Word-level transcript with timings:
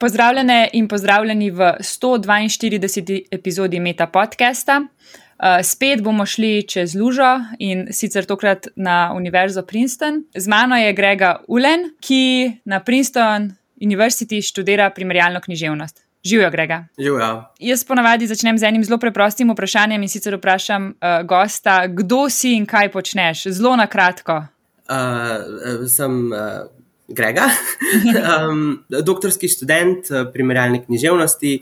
Pozdravljene 0.00 0.70
in 0.72 0.88
pozdravljeni 0.88 1.50
v 1.50 1.58
142. 1.80 3.22
epizodi 3.30 3.80
Meta 3.80 4.06
podcasta. 4.06 4.80
Uh, 4.80 5.46
spet 5.62 6.00
bomo 6.02 6.26
šli 6.26 6.62
čez 6.68 6.94
Lužo 6.94 7.40
in 7.58 7.86
sicer 7.92 8.24
tokrat 8.24 8.66
na 8.76 9.12
Univerzo 9.16 9.62
Princeton. 9.62 10.24
Z 10.34 10.48
mano 10.48 10.76
je 10.76 10.92
Grega 10.92 11.42
Ulen, 11.48 11.90
ki 12.00 12.52
na 12.64 12.80
Princeton 12.80 13.52
University 13.80 14.40
študira 14.42 14.90
primerjalno 14.90 15.40
književnost. 15.40 16.04
Živijo, 16.24 16.50
Grega. 16.50 16.84
Živijo. 16.98 17.44
Jaz 17.58 17.84
ponavadi 17.84 18.26
začnem 18.26 18.58
z 18.58 18.62
enim 18.62 18.84
zelo 18.84 18.98
preprostim 18.98 19.52
vprašanjem 19.52 20.02
in 20.02 20.08
sicer 20.08 20.36
vprašam 20.36 20.88
uh, 20.88 21.26
gosta, 21.26 21.86
kdo 21.86 22.30
si 22.30 22.56
in 22.56 22.66
kaj 22.66 22.92
počneš. 22.92 23.46
Zelo 23.46 23.76
na 23.76 23.86
kratko. 23.86 24.44
Uh, 24.88 25.86
sem 25.88 26.32
uh, 26.32 26.79
Grega, 27.10 27.48
um, 28.48 28.84
doktorski 28.88 29.48
študent 29.50 30.10
uh, 30.10 30.26
primerjalne 30.32 30.84
književnosti, 30.84 31.56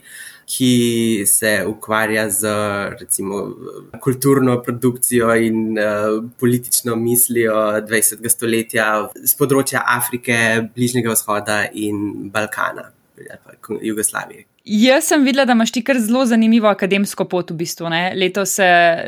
ki 0.49 0.73
se 1.29 1.53
ukvarja 1.69 2.31
z 2.33 2.53
recimo, 3.01 3.41
kulturno 4.01 4.59
produkcijo 4.63 5.35
in 5.37 5.77
uh, 5.79 6.25
politično 6.41 6.97
mislijo 6.97 7.57
20. 7.89 8.29
stoletja 8.33 8.87
z 9.17 9.35
področja 9.41 9.85
Afrike, 9.97 10.39
Bližnjega 10.77 11.17
vzhoda 11.17 11.63
in 11.73 12.31
Balkana, 12.33 12.89
Jugoslavije. 13.83 14.47
Jaz 14.69 15.07
sem 15.09 15.23
videla, 15.25 15.47
da 15.49 15.55
imaš 15.57 15.71
ti 15.73 15.81
kar 15.81 15.97
zelo 15.97 16.27
zanimivo 16.29 16.69
akademsko 16.69 17.25
pot 17.25 17.51
v 17.51 17.55
bistvu. 17.63 17.89
Ne? 17.89 18.13
Leto 18.21 18.43
se 18.45 18.67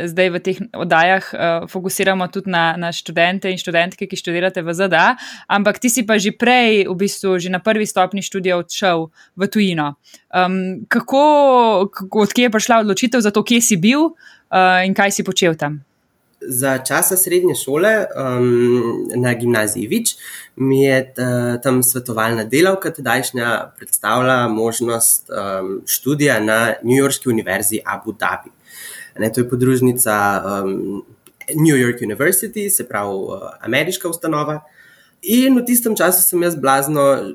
zdaj 0.08 0.30
v 0.32 0.40
teh 0.40 0.60
oddajah 0.72 1.26
uh, 1.34 1.66
fokusiramo 1.68 2.28
tudi 2.32 2.48
na, 2.54 2.62
na 2.80 2.88
študente 2.96 3.52
in 3.52 3.60
študentke, 3.60 4.08
ki 4.08 4.16
študirate 4.16 4.64
v 4.64 4.72
ZDA, 4.78 5.18
ampak 5.52 5.76
ti 5.76 5.92
si 5.92 6.06
pa 6.08 6.16
že 6.16 6.32
prej, 6.32 6.88
v 6.88 6.96
bistvu, 6.96 7.36
že 7.36 7.52
na 7.52 7.60
prvi 7.60 7.84
stopni 7.84 8.24
študija 8.24 8.56
odšel 8.56 9.10
v 9.36 9.50
tujino. 9.52 10.00
Um, 10.32 10.88
kako, 10.88 11.20
odkje 12.08 12.48
je 12.48 12.54
prišla 12.56 12.80
odločitev 12.80 13.20
za 13.20 13.28
to, 13.28 13.44
kje 13.44 13.60
si 13.60 13.76
bil 13.76 14.16
uh, 14.16 14.80
in 14.80 14.96
kaj 14.96 15.12
si 15.12 15.28
počel 15.28 15.60
tam? 15.60 15.84
Za 16.40 16.78
časa 16.78 17.16
srednje 17.16 17.54
šole 17.54 18.06
um, 18.16 19.08
na 19.16 19.34
gimnaziji 19.34 19.86
Vič 19.86 20.16
mi 20.56 20.82
je 20.82 21.14
tam 21.62 21.82
svetovalna 21.82 22.44
delavka 22.44 22.90
tedajšnja 22.90 23.72
predstavila 23.76 24.48
možnost 24.48 25.30
um, 25.30 25.82
študija 25.86 26.40
na 26.40 26.74
New 26.82 26.96
Yorkski 26.96 27.28
univerzi 27.28 27.80
Abu 27.84 28.12
Dhabi. 28.12 28.50
Ne, 29.18 29.32
to 29.32 29.40
je 29.40 29.48
podružnica 29.48 30.42
um, 30.44 31.04
New 31.54 31.76
York 31.76 32.00
University, 32.00 32.70
se 32.70 32.88
pravi 32.88 33.14
uh, 33.14 33.38
ameriška 33.60 34.08
ustanova. 34.08 34.60
In 35.22 35.58
v 35.58 35.64
tistem 35.64 35.96
času 35.96 36.22
sem 36.22 36.42
jaz 36.42 36.56
blazno 36.56 37.34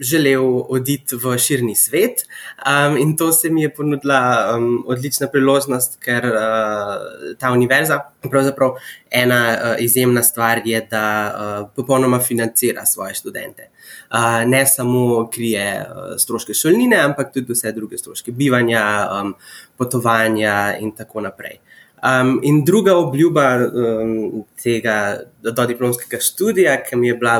želel 0.00 0.62
oditi 0.68 1.16
v 1.16 1.38
širni 1.38 1.74
svet. 1.74 2.24
Um, 2.66 2.96
in 2.96 3.16
to 3.16 3.32
se 3.32 3.50
mi 3.50 3.62
je 3.62 3.74
ponudila 3.74 4.54
um, 4.56 4.84
odlična 4.86 5.28
priložnost, 5.28 5.98
ker 6.00 6.24
uh, 6.24 7.36
ta 7.38 7.52
univerza, 7.52 8.00
pravzaprav 8.30 8.76
ena 9.10 9.40
uh, 9.52 9.84
izjemna 9.84 10.22
stvar 10.22 10.60
je, 10.64 10.80
da 10.90 11.04
uh, 11.34 11.68
popolnoma 11.76 12.20
financira 12.20 12.86
svoje 12.86 13.14
študente. 13.14 13.68
Uh, 14.10 14.48
ne 14.48 14.66
samo 14.66 15.30
krije 15.30 15.86
uh, 15.88 16.16
stroške 16.18 16.54
šolnine, 16.54 16.96
ampak 16.96 17.32
tudi 17.32 17.52
vse 17.52 17.72
druge 17.72 17.98
stroške 17.98 18.32
bivanja, 18.32 19.08
um, 19.20 19.34
potovanja 19.76 20.76
in 20.80 20.92
tako 20.96 21.20
naprej. 21.20 21.58
Um, 22.04 22.38
in 22.44 22.64
druga 22.64 22.98
obljuba 23.00 23.46
um, 23.64 24.42
tega 24.60 25.22
dodiplomskega 25.40 26.18
študija, 26.20 26.74
ki 26.84 26.98
mi 27.00 27.08
je 27.08 27.14
bila 27.16 27.38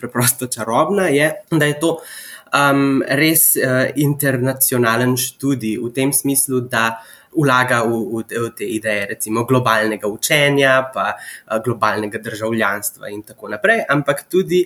preprosto 0.00 0.48
čarobna, 0.50 1.06
je, 1.14 1.28
da 1.50 1.68
je 1.68 1.76
to 1.78 1.92
um, 2.50 3.04
res 3.06 3.52
uh, 3.54 3.86
internacionalen 3.94 5.14
študij 5.14 5.78
v 5.78 5.92
tem 5.94 6.10
smislu, 6.10 6.64
da 6.66 6.98
vlaga 7.30 7.84
v, 7.86 8.00
v, 8.10 8.24
v 8.26 8.50
te 8.58 8.66
ideje, 8.66 9.06
recimo 9.14 9.44
globalnega 9.46 10.10
učenja, 10.10 10.90
pa 10.90 11.12
uh, 11.14 11.60
globalnega 11.62 12.18
državljanstva 12.18 13.14
in 13.14 13.22
tako 13.22 13.54
naprej, 13.54 13.84
ampak 13.94 14.26
tudi 14.26 14.64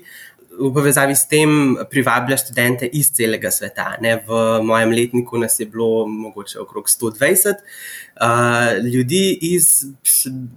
v 0.59 0.70
povezavi 0.75 1.15
s 1.16 1.26
tem 1.28 1.76
privablja 1.91 2.37
študente 2.37 2.87
iz 2.87 3.10
celega 3.15 3.50
sveta. 3.50 3.97
Ne? 4.00 4.16
V 4.26 4.60
mojem 4.62 4.94
letniku 4.94 5.38
nas 5.38 5.59
je 5.60 5.66
bilo 5.66 6.06
mogoče 6.06 6.60
okrog 6.60 6.88
120 6.88 7.54
uh, 7.54 8.84
ljudi 8.84 9.38
iz 9.41 9.84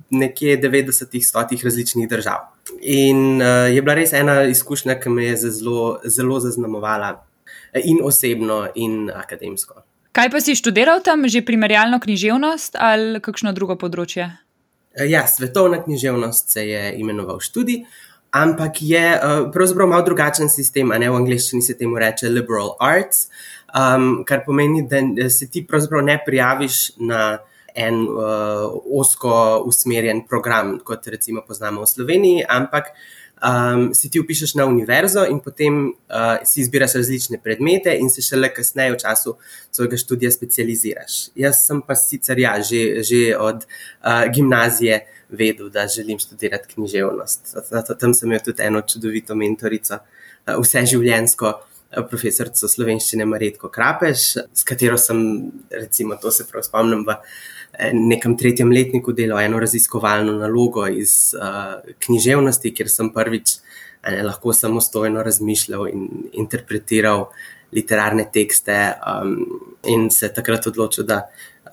nekje 0.10 0.58
90-ih, 0.62 1.24
100-ih 1.24 1.64
različnih 1.64 2.10
držav. 2.10 2.50
In 2.82 3.42
uh, 3.42 3.68
je 3.74 3.82
bila 3.82 3.98
res 3.98 4.14
ena 4.14 4.44
izkušnja, 4.44 5.00
ki 5.02 5.10
me 5.10 5.26
je 5.26 5.38
zelo, 5.52 6.00
zelo 6.06 6.40
zaznamovala 6.40 7.16
in 7.84 8.02
osebno, 8.04 8.68
in 8.76 9.10
akademsko. 9.14 9.84
Kaj 10.18 10.32
pa 10.34 10.42
si 10.42 10.56
študiral 10.58 11.04
tam, 11.06 11.28
že 11.30 11.46
primerjalno 11.46 12.00
književnost 12.02 12.78
ali 12.82 13.22
kakšno 13.22 13.54
drugo 13.54 13.78
področje? 13.78 14.32
Ja, 14.98 15.28
svetovna 15.30 15.78
književnost 15.84 16.50
se 16.50 16.64
je 16.66 16.94
imenoval 16.98 17.38
študij. 17.40 17.84
Ampak 18.32 18.82
je 18.82 19.04
uh, 19.16 19.52
pravzaprav 19.52 19.88
malo 19.88 20.04
drugačen 20.06 20.50
sistem, 20.50 20.92
v 20.92 21.16
angleščini 21.16 21.62
se 21.62 21.78
temu 21.78 22.00
reče 22.00 22.30
liberal 22.30 22.76
arts, 22.80 23.30
um, 23.72 24.24
kar 24.28 24.44
pomeni, 24.46 24.84
da 24.90 25.30
se 25.30 25.48
ti 25.50 25.64
pravzaprav 25.68 26.04
ne 26.04 26.18
prijaviš 26.26 26.98
na 27.00 27.38
en 27.78 28.02
uh, 28.10 28.74
osko 29.00 29.64
usmerjen 29.66 30.26
program, 30.28 30.80
kot 30.84 31.08
recimo 31.08 31.44
poznamo 31.48 31.86
v 31.86 31.88
Sloveniji, 31.88 32.46
ampak 32.50 32.90
um, 33.38 33.94
si 33.94 34.10
ti 34.10 34.20
upišeš 34.20 34.56
na 34.58 34.66
univerzo 34.66 35.26
in 35.30 35.40
potem 35.40 35.94
uh, 36.10 36.42
si 36.44 36.62
izbiraš 36.62 36.98
različne 36.98 37.40
predmete 37.44 37.94
in 38.00 38.10
se 38.10 38.22
šele 38.26 38.50
kasneje 38.54 38.96
v 38.96 39.02
času 39.02 39.36
svojega 39.72 39.98
študija 39.98 40.32
specializiraš. 40.32 41.20
Jaz 41.36 41.62
sem 41.68 41.82
pa 41.86 41.96
sicer 41.96 42.40
ja, 42.42 42.58
že, 42.62 43.04
že 43.06 43.38
od 43.38 43.64
uh, 43.64 44.26
gimnazije 44.34 45.06
vedel, 45.30 45.70
da 45.70 45.88
želim 45.88 46.20
študirati 46.20 46.74
književnost. 46.74 47.56
Tam 48.00 48.14
sem 48.14 48.30
imel 48.30 48.44
tudi 48.46 48.64
eno 48.64 48.82
čudovito 48.82 49.36
mentorico, 49.36 50.00
uh, 50.00 50.60
vse 50.62 50.86
življensko. 50.94 51.56
Profesorico 51.88 52.68
slovenščine 52.68 53.24
Maretko 53.24 53.70
Krapeš, 53.72 54.24
s 54.52 54.66
katero 54.68 54.98
sem, 55.00 55.22
recimo, 55.72 56.18
to 56.20 56.34
se 56.36 56.44
prav 56.44 56.66
spomnim, 56.66 57.06
v 57.08 57.16
nekem 57.96 58.34
tretjem 58.38 58.74
letniku 58.76 59.14
delal 59.16 59.40
eno 59.40 59.62
raziskovalno 59.64 60.34
nalogo 60.36 60.84
iz 60.92 61.32
uh, 61.38 61.78
književnosti, 62.04 62.74
kjer 62.76 62.92
sem 62.92 63.14
prvič 63.16 63.56
ne, 64.04 64.24
lahko 64.24 64.54
samostojno 64.54 65.24
razmišljal 65.24 65.88
in 65.88 66.08
interpretiral 66.34 67.30
literarne 67.72 68.28
tekste, 68.34 68.78
um, 69.00 69.38
in 69.88 70.10
se 70.12 70.32
takrat 70.34 70.68
odločil, 70.68 71.08
da. 71.08 71.24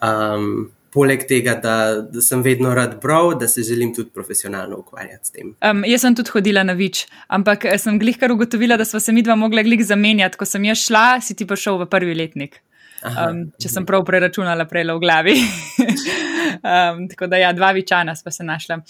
Um, 0.02 0.70
Poleg 0.94 1.24
tega, 1.26 1.56
da, 1.58 1.76
da 2.06 2.22
sem 2.22 2.42
vedno 2.44 2.74
rad 2.74 3.00
bral, 3.02 3.32
da 3.38 3.48
se 3.50 3.64
želim 3.66 3.90
tudi 3.94 4.12
profesionalno 4.14 4.78
ukvarjati 4.78 5.26
s 5.26 5.34
tem. 5.34 5.54
Um, 5.58 5.82
jaz 5.90 6.04
sem 6.06 6.14
tudi 6.14 6.30
hodila 6.30 6.62
na 6.62 6.76
več, 6.78 7.04
ampak 7.26 7.66
eh, 7.66 7.78
sem 7.82 7.98
glihkar 7.98 8.32
ugotovila, 8.32 8.78
da 8.78 8.86
smo 8.86 9.00
se 9.02 9.12
mi 9.12 9.24
dva 9.26 9.34
mogla 9.34 9.64
glih 9.66 9.82
zamenjati. 9.82 10.38
Ko 10.38 10.46
sem 10.46 10.70
jaz 10.70 10.86
šla, 10.86 11.06
si 11.20 11.34
ti 11.34 11.48
pa 11.50 11.58
šel 11.58 11.82
v 11.82 11.90
prvi 11.90 12.14
letnik 12.14 12.60
um, 13.04 13.40
če 13.60 13.70
sem 13.70 13.86
prav 13.86 14.04
preračunala 14.06 14.66
prej 14.70 14.86
v 14.90 14.96
glavi. 15.02 15.34
um, 16.72 17.04
tako 17.10 17.28
da, 17.30 17.40
ja, 17.40 17.52
dva 17.56 17.72
vičana 17.76 18.16
sva 18.16 18.32
se 18.34 18.44
našla. 18.44 18.80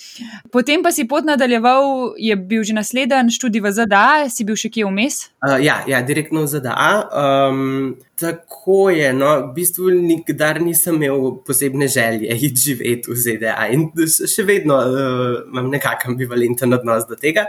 Potem 0.52 0.82
pa 0.82 0.92
si 0.94 1.06
pot 1.08 1.26
nadaljeval, 1.26 2.14
je 2.18 2.36
bil 2.36 2.64
že 2.64 2.76
naslednji 2.76 3.34
študij 3.36 3.64
v 3.64 3.72
ZDA, 3.78 4.08
si 4.32 4.46
bil 4.46 4.58
še 4.58 4.70
kje 4.72 4.88
vmes? 4.88 5.20
Uh, 5.44 5.58
ja, 5.62 5.82
ja, 5.90 6.02
direktno 6.06 6.44
v 6.44 6.52
ZDA. 6.54 6.90
Um, 7.10 7.96
tako 8.20 8.90
je. 8.94 9.12
No, 9.16 9.32
v 9.48 9.54
bistvu 9.58 9.94
nikdar 9.94 10.62
nisem 10.62 11.00
imel 11.02 11.40
posebne 11.46 11.88
želje 11.90 12.30
iti 12.30 12.60
živeti 12.70 13.10
v 13.10 13.18
ZDA 13.18 13.68
in 13.74 13.88
še 14.06 14.46
vedno 14.46 14.78
uh, 14.78 15.42
imam 15.50 15.72
nekakšen 15.72 16.14
ambivalenten 16.14 16.78
odnos 16.78 17.08
do 17.10 17.18
tega. 17.18 17.48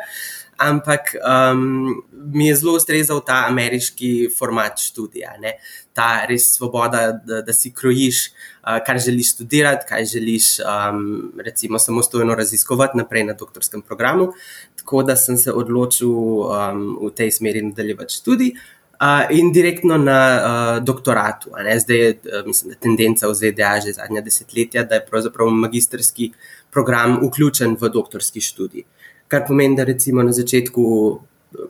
Ampak 0.57 1.15
um, 1.19 2.03
mi 2.33 2.47
je 2.47 2.55
zelo 2.55 2.75
ustrezal 2.79 3.19
ta 3.27 3.45
ameriški 3.49 4.29
format 4.37 4.79
študija. 4.79 5.33
Ne? 5.41 5.57
Ta 5.93 6.25
res 6.29 6.47
svoboda, 6.55 7.09
da, 7.11 7.41
da 7.43 7.53
si 7.53 7.73
krojiš, 7.75 8.21
uh, 8.63 8.77
kar 8.85 8.99
želiš 8.99 9.33
študirati, 9.35 9.87
kaj 9.89 10.05
želiš, 10.13 10.47
um, 10.63 11.33
recimo, 11.43 11.79
samostojno 11.79 12.35
raziskovati 12.35 12.97
naprej 12.97 13.23
na 13.23 13.33
doktorskem 13.33 13.81
programu. 13.81 14.31
Tako 14.79 15.03
da 15.03 15.15
sem 15.15 15.37
se 15.37 15.51
odločil 15.51 16.09
um, 16.09 16.87
v 17.03 17.11
tej 17.15 17.31
smeri 17.31 17.61
nadaljevati 17.61 18.13
študij. 18.13 18.55
Uh, 18.95 19.27
in 19.29 19.51
direktno 19.51 19.97
na 19.97 20.19
uh, 20.39 20.83
doktoratu. 20.83 21.49
Zdaj 21.79 21.97
je 21.97 22.11
uh, 22.11 22.45
mislim, 22.47 22.77
tendenca 22.79 23.27
v 23.27 23.35
ZDA 23.35 23.79
že 23.83 23.91
zadnja 23.93 24.21
desetletja, 24.21 24.83
da 24.83 24.95
je 24.95 25.05
pravzaprav 25.05 25.49
magistrski 25.51 26.31
program 26.71 27.19
vključen 27.19 27.75
v 27.81 27.89
doktorski 27.89 28.41
študij. 28.41 28.85
Kar 29.27 29.45
pomeni, 29.47 29.75
da 29.75 29.83
recimo 29.83 30.23
na 30.23 30.31
začetku, 30.31 30.85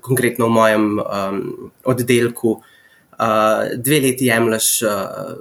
konkretno 0.01 0.47
v 0.49 0.55
mojem 0.55 0.85
um, 0.99 1.41
oddelku, 1.87 2.57
uh, 2.59 3.75
dve 3.77 3.99
leti 4.03 4.27
jemliš 4.27 4.69
uh, 4.83 5.35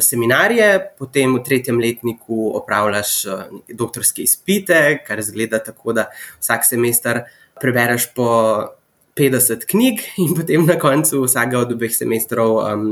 seminarije, 0.00 0.92
potem 0.98 1.36
v 1.36 1.42
tretjem 1.44 1.80
letniku 1.80 2.50
opravljaš 2.60 3.12
uh, 3.26 3.44
doktorske 3.68 4.22
izpite, 4.22 5.00
kar 5.06 5.22
zgleda 5.22 5.62
tako, 5.64 5.96
da 5.96 6.10
vsak 6.40 6.68
semester 6.68 7.22
prebereš 7.60 8.10
po 8.14 8.28
50 9.16 9.64
knjig, 9.70 10.02
in 10.24 10.36
potem 10.36 10.66
na 10.66 10.78
koncu 10.78 11.24
vsakega 11.24 11.64
od 11.64 11.72
obeh 11.76 11.94
semestrov 11.94 12.60
um, 12.60 12.88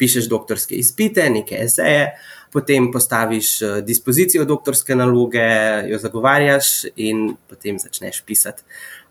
pišeš 0.00 0.30
doktorske 0.32 0.78
izpite, 0.80 1.28
nekaj 1.30 1.66
eseje, 1.66 2.04
potem 2.52 2.90
postaviš 2.92 3.62
uh, 3.62 3.76
dispozicijo 3.86 4.44
doktorske 4.44 4.94
naloge, 4.94 5.50
jo 5.90 5.98
zagovarjaš 5.98 6.72
in 6.96 7.30
potem 7.48 7.78
začneš 7.78 8.22
pisati 8.26 8.62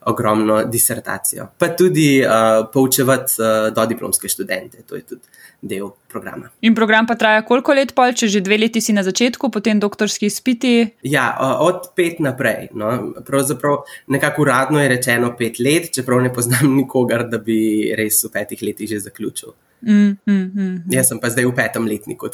ogromno 0.06 0.64
disertacijo. 0.64 1.48
Pa 1.58 1.68
tudi 1.68 2.22
uh, 2.24 2.68
poučevati 2.74 3.34
uh, 3.40 3.74
do 3.76 3.86
diplomske 3.86 4.30
študente, 4.30 4.84
to 4.88 4.96
je 4.96 5.02
tudi 5.02 5.22
del 5.62 5.90
programa. 6.08 6.50
In 6.62 6.76
program 6.76 7.08
pa 7.08 7.16
traja 7.16 7.42
koliko 7.46 7.74
let, 7.76 7.92
pol, 7.96 8.14
če 8.16 8.30
že 8.32 8.42
dve 8.42 8.58
leti 8.58 8.82
si 8.82 8.96
na 8.96 9.04
začetku, 9.04 9.52
potem 9.52 9.80
doktorski 9.80 10.30
izpiti? 10.32 10.88
Ja, 11.04 11.34
uh, 11.36 11.66
od 11.68 11.92
pet 11.96 12.22
naprej. 12.24 12.70
No. 12.74 13.14
Pravzaprav 13.28 13.84
nekako 14.08 14.48
uradno 14.48 14.82
je 14.82 14.90
rečeno 14.96 15.34
pet 15.38 15.60
let, 15.60 15.92
čeprav 15.96 16.24
ne 16.24 16.34
poznam 16.34 16.72
nikogar, 16.80 17.28
da 17.30 17.38
bi 17.38 17.92
res 17.98 18.24
v 18.24 18.32
petih 18.34 18.64
letih 18.64 18.90
že 18.90 19.04
zaključil. 19.10 19.54
Mm, 19.82 20.18
mm, 20.28 20.46
mm. 20.56 20.78
Jaz 20.92 21.08
sem 21.08 21.20
pa 21.20 21.30
zdaj 21.32 21.48
v 21.48 21.56
petem 21.56 21.88
letniku. 21.88 22.30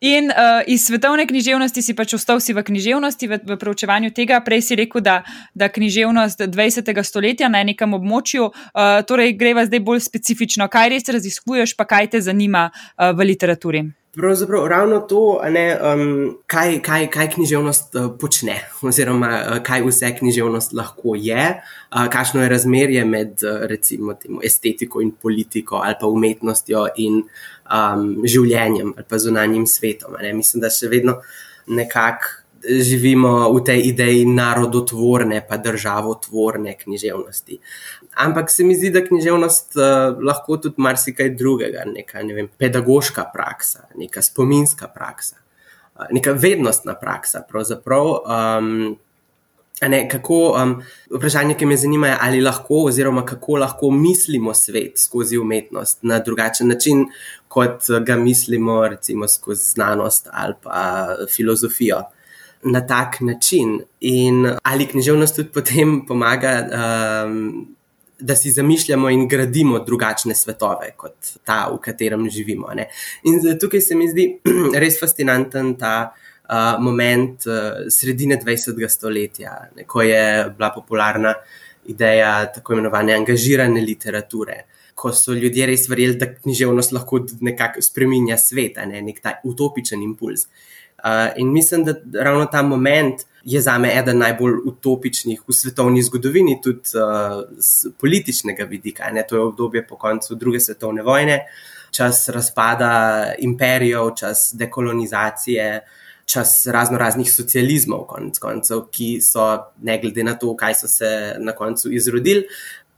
In 0.00 0.28
uh, 0.28 0.60
iz 0.68 0.84
svetovne 0.84 1.24
književnosti 1.24 1.80
si 1.82 1.94
pač 1.96 2.12
ostal 2.18 2.36
si 2.40 2.52
v 2.52 2.60
književnosti, 2.60 3.28
v, 3.28 3.38
v 3.48 3.56
preučevanju 3.56 4.12
tega. 4.12 4.42
Prej 4.44 4.60
si 4.68 4.76
rekel, 4.76 5.00
da, 5.00 5.22
da 5.56 5.72
književnost 5.72 6.44
20. 6.52 6.92
stoletja 7.00 7.48
na 7.48 7.64
nekem 7.64 7.96
območju, 7.96 8.50
uh, 8.52 9.00
torej 9.08 9.32
greva 9.40 9.64
zdaj 9.64 9.80
bolj 9.80 10.04
specifično. 10.04 10.68
Kaj 10.68 10.92
res 10.92 11.08
raziskuješ, 11.08 11.72
pa 11.80 11.88
kaj 11.88 12.12
te 12.12 12.20
zanima 12.20 12.68
uh, 12.68 13.16
v 13.16 13.32
literaturi? 13.32 13.86
Pravzaprav 14.16 14.66
ravno 14.66 15.00
to, 15.00 15.40
ne, 15.50 15.78
um, 15.94 16.38
kaj, 16.46 16.78
kaj, 16.82 17.10
kaj 17.12 17.30
književnost 17.34 17.94
uh, 17.94 18.06
počne, 18.20 18.54
oziroma 18.82 19.28
uh, 19.28 19.58
kaj 19.62 19.82
vse 19.84 20.08
književnost 20.18 20.72
lahko 20.72 21.12
je, 21.20 21.50
uh, 21.60 22.06
kakšno 22.12 22.40
je 22.42 22.48
razmerje 22.48 23.04
med 23.04 23.44
uh, 23.44 23.66
recimo, 23.68 24.14
temo, 24.14 24.40
estetiko 24.44 25.04
in 25.04 25.10
politiko, 25.22 25.82
ali 25.84 25.98
pa 26.00 26.08
umetnostjo 26.08 26.86
in 26.96 27.20
um, 27.20 28.08
življenjem, 28.24 28.94
ali 28.96 29.04
pa 29.08 29.20
zunanjim 29.20 29.68
svetom. 29.68 30.16
Ne. 30.22 30.32
Mislim, 30.32 30.64
da 30.64 30.72
še 30.72 30.88
vedno 30.88 31.18
nekako 31.66 32.46
živimo 32.66 33.52
v 33.52 33.62
tej 33.64 33.80
ideji 33.92 34.24
narodotvorne, 34.24 35.42
pa 35.48 35.56
državotvorne 35.56 36.76
književnosti. 36.78 37.58
Ampak 38.16 38.50
se 38.50 38.64
mi 38.64 38.74
zdi, 38.74 38.90
da 38.90 39.02
književnost 39.04 39.76
uh, 39.76 40.22
lahko 40.24 40.56
tudi 40.56 40.80
marsikaj 40.80 41.34
drugega, 41.36 41.84
neka 41.90 42.22
ne 42.24 42.34
vem, 42.34 42.48
pedagoška 42.58 43.26
praksa, 43.32 43.84
neka 43.96 44.22
spominska 44.24 44.88
praksa, 44.88 45.36
uh, 45.96 46.06
neka 46.10 46.32
vednostna 46.32 46.94
praksa. 46.96 47.44
Um, 47.52 48.96
ne, 49.82 50.08
kako, 50.08 50.40
um, 50.56 50.74
vprašanje, 51.12 51.58
ki 51.60 51.68
me 51.68 51.76
zanima, 51.76 52.08
je, 52.14 52.18
ali 52.20 52.40
lahko, 52.40 52.86
oziroma 52.88 53.24
kako 53.24 53.60
lahko 53.60 53.90
mislimo 53.90 54.54
svet 54.54 54.98
skozi 54.98 55.38
umetnost 55.38 55.98
na 56.02 56.18
drugačen 56.18 56.68
način, 56.72 57.06
kot 57.48 57.84
ga 58.06 58.16
mislimo, 58.16 58.88
recimo, 58.88 59.28
skozi 59.28 59.64
znanost 59.74 60.28
ali 60.32 60.54
pa 60.62 61.06
filozofijo 61.36 62.02
na 62.62 62.86
tak 62.86 63.20
način. 63.20 63.80
In 64.00 64.50
ali 64.62 64.86
književnost 64.86 65.36
tudi 65.36 65.48
potem 65.52 66.06
pomaga, 66.06 66.68
um, 67.26 67.75
da 68.18 68.36
si 68.36 68.50
zamišljamo 68.50 69.10
in 69.10 69.28
gradimo 69.28 69.78
drugačne 69.78 70.34
svetove 70.34 70.92
kot 70.96 71.32
ta, 71.44 71.66
v 71.72 71.80
katerem 71.84 72.30
živimo. 72.30 72.72
Ne? 72.74 72.88
In 73.24 73.58
tukaj 73.60 73.80
se 73.80 73.94
mi 73.94 74.08
zdi 74.08 74.28
res 74.82 75.00
fascinanten 75.00 75.74
ta. 75.80 75.96
Uh, 76.46 76.76
moment 76.78 77.42
uh, 77.50 77.88
sredine 77.90 78.36
20. 78.38 78.76
stoletja, 78.88 79.50
ne, 79.74 79.82
ko 79.82 80.04
je 80.06 80.44
bila 80.54 80.68
popularna 80.70 81.32
ideja 81.90 82.46
tako 82.54 82.76
imenovane 82.76 83.16
angažirane 83.16 83.80
literature, 83.82 84.54
ko 84.94 85.10
so 85.10 85.34
ljudje 85.34 85.66
res 85.66 85.88
verjeli, 85.90 86.14
da 86.14 86.28
književnost 86.30 86.94
lahko 86.94 87.24
nekako 87.40 87.82
spremenja 87.82 88.38
svet, 88.38 88.78
ne, 88.86 89.02
nek 89.02 89.18
ta 89.24 89.34
utopičen 89.42 90.06
impuls. 90.06 90.46
Uh, 90.46 90.76
in 91.36 91.52
mislim, 91.52 91.84
da 91.84 91.94
ravno 92.22 92.46
ta 92.46 92.62
moment 92.62 93.20
je 93.46 93.60
za 93.60 93.78
me 93.78 93.98
eden 93.98 94.18
najbolj 94.18 94.54
utopičnih 94.64 95.42
v 95.48 95.54
svetovni 95.54 96.02
zgodovini, 96.02 96.58
tudi 96.62 96.96
uh, 96.98 97.44
z 97.58 97.92
političnega 98.00 98.64
vidika. 98.64 99.10
Ne? 99.12 99.22
To 99.28 99.36
je 99.36 99.42
obdobje 99.42 99.86
po 99.86 99.96
koncu 99.96 100.34
druge 100.34 100.60
svetovne 100.60 101.02
vojne, 101.02 101.44
čas 101.90 102.28
razpada 102.28 102.90
imperijev, 103.38 104.10
čas 104.18 104.50
dekolonizacije. 104.54 105.86
Čas 106.26 106.66
razno 106.66 106.98
raznih 106.98 107.28
socializmov, 107.30 108.00
konc 108.10 108.38
koncev, 108.42 108.80
ki 108.90 109.20
so, 109.22 109.44
ne 109.86 109.94
glede 110.02 110.24
na 110.26 110.32
to, 110.34 110.56
kaj 110.58 110.74
so 110.74 110.88
se 110.90 111.10
na 111.38 111.52
koncu 111.54 111.92
izrodili, 111.94 112.42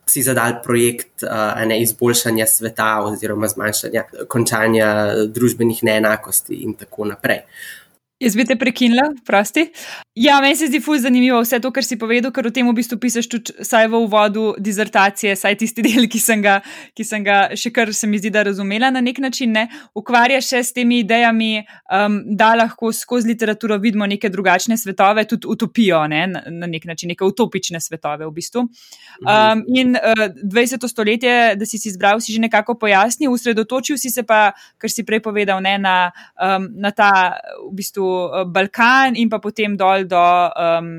si 0.08 0.22
zadali 0.24 0.56
projekt 0.64 1.26
uh, 1.26 1.60
ne, 1.68 1.76
izboljšanja 1.82 2.46
sveta, 2.46 2.86
oziroma 3.04 3.50
zmanjšanja, 3.52 4.06
končanja 4.32 4.88
družbenih 5.28 5.82
neenakosti, 5.84 6.62
in 6.64 6.72
tako 6.80 7.10
naprej. 7.12 7.44
Jaz 8.18 8.34
bi 8.34 8.42
te 8.42 8.56
prekinila, 8.58 9.04
prosti. 9.26 9.62
Ja, 10.18 10.40
meni 10.42 10.56
se 10.58 10.66
zdi 10.66 10.80
fulj 10.82 11.04
zanimivo 11.04 11.38
vse 11.38 11.60
to, 11.62 11.70
kar 11.70 11.84
si 11.86 11.94
povedal, 11.98 12.32
ker 12.34 12.48
v 12.48 12.50
tem 12.50 12.66
v 12.66 12.72
bistvu 12.74 12.96
pišeš 12.98 13.26
tudi 13.30 13.52
saj 13.62 13.86
v 13.92 14.00
uvodu 14.02 14.48
dizertacije, 14.58 15.36
saj 15.38 15.54
tisti 15.60 15.84
del, 15.86 16.08
ki 16.10 16.18
sem 16.18 16.42
ga, 16.42 16.56
ki 16.98 17.06
sem 17.06 17.22
ga 17.22 17.36
še 17.54 17.70
kar 17.70 17.92
se 17.94 18.08
mi 18.10 18.18
zdi, 18.18 18.32
da 18.34 18.42
razumela 18.48 18.90
na 18.90 18.98
nek 19.06 19.20
način, 19.22 19.52
ne, 19.54 19.68
ukvarjaš 19.94 20.48
se 20.50 20.62
s 20.66 20.74
temi 20.74 20.98
idejami, 21.04 21.60
um, 21.94 22.16
da 22.34 22.48
lahko 22.58 22.90
skozi 22.90 23.30
literaturo 23.30 23.78
vidimo 23.78 24.10
neke 24.10 24.32
drugačne 24.34 24.74
svetove, 24.82 25.22
tudi 25.30 25.46
utopijo, 25.54 26.02
ne, 26.10 26.24
na, 26.32 26.42
na 26.50 26.70
nek 26.74 26.90
način, 26.90 27.14
neke 27.14 27.22
utopične 27.22 27.78
svetove 27.78 28.26
v 28.26 28.34
bistvu. 28.34 28.66
Um, 29.22 29.62
in 29.70 29.94
uh, 29.94 30.24
20. 30.42 30.88
stoletje, 30.90 31.54
da 31.54 31.70
si 31.70 31.78
si 31.78 31.94
izbral, 31.94 32.18
si 32.18 32.34
že 32.34 32.42
nekako 32.42 32.74
pojasnil, 32.82 33.30
usredotočil 33.30 33.94
si 33.94 34.10
se 34.10 34.26
pa, 34.26 34.48
kar 34.74 34.90
si 34.90 35.06
prej 35.06 35.22
povedal, 35.22 35.62
ne, 35.62 35.78
na, 35.78 35.96
um, 36.34 36.66
na 36.82 36.90
ta 36.90 37.14
v 37.62 37.72
bistvu. 37.78 38.07
Eh, 38.08 38.44
Balkan 38.44 39.16
in 39.16 39.30
pa 39.30 39.38
potem 39.38 39.76
dol 39.76 40.06
do, 40.08 40.24
um, 40.56 40.90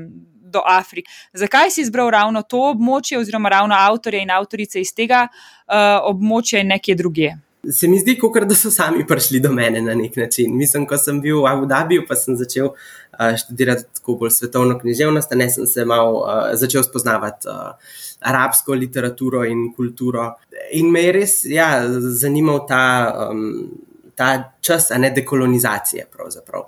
do 0.50 0.62
Afrike. 0.66 1.10
Zakaj 1.34 1.70
si 1.70 1.84
izbral 1.84 2.10
ravno 2.10 2.42
to 2.42 2.62
območje, 2.72 3.18
oziroma 3.20 3.52
ravno 3.52 3.76
avtorje 3.76 4.22
in 4.24 4.32
avtorice 4.34 4.80
iz 4.80 4.92
tega 4.96 5.26
uh, 5.30 6.00
območja 6.10 6.64
in 6.64 6.74
nekje 6.74 6.96
druge? 6.98 7.34
Se 7.68 7.88
mi 7.88 7.98
zdi, 8.00 8.14
kot 8.16 8.38
da 8.48 8.56
so 8.56 8.70
sami 8.72 9.04
prišli 9.06 9.40
do 9.44 9.50
mene 9.52 9.82
na 9.84 9.94
nek 9.94 10.14
način. 10.16 10.54
Mislim, 10.56 10.86
ko 10.88 10.96
sem 10.96 11.18
bil 11.20 11.42
v 11.42 11.50
Abu 11.50 11.68
Dhabiju, 11.68 12.06
pa 12.08 12.16
sem 12.16 12.38
začel 12.40 12.70
uh, 12.72 13.34
študirati 13.36 13.84
tako 14.00 14.16
bolj 14.22 14.32
svetovno 14.38 14.78
književnost, 14.80 15.36
ne 15.36 15.50
sem 15.52 15.68
se 15.68 15.84
mal 15.84 16.16
uh, 16.16 16.38
začel 16.56 16.82
spoznavati 16.86 17.52
uh, 17.52 18.00
arabsko 18.20 18.74
literaturo 18.74 19.44
in 19.44 19.68
kulturo. 19.76 20.32
In 20.72 20.90
me 20.92 21.04
je 21.04 21.12
res 21.20 21.36
ja, 21.44 21.70
zanimal 22.16 22.64
ta. 22.68 22.82
Um, 23.28 23.86
ta 24.20 24.52
čas, 24.60 24.90
a 24.90 24.98
ne 24.98 25.08
dekolonizacije, 25.16 26.04
pravzaprav 26.12 26.66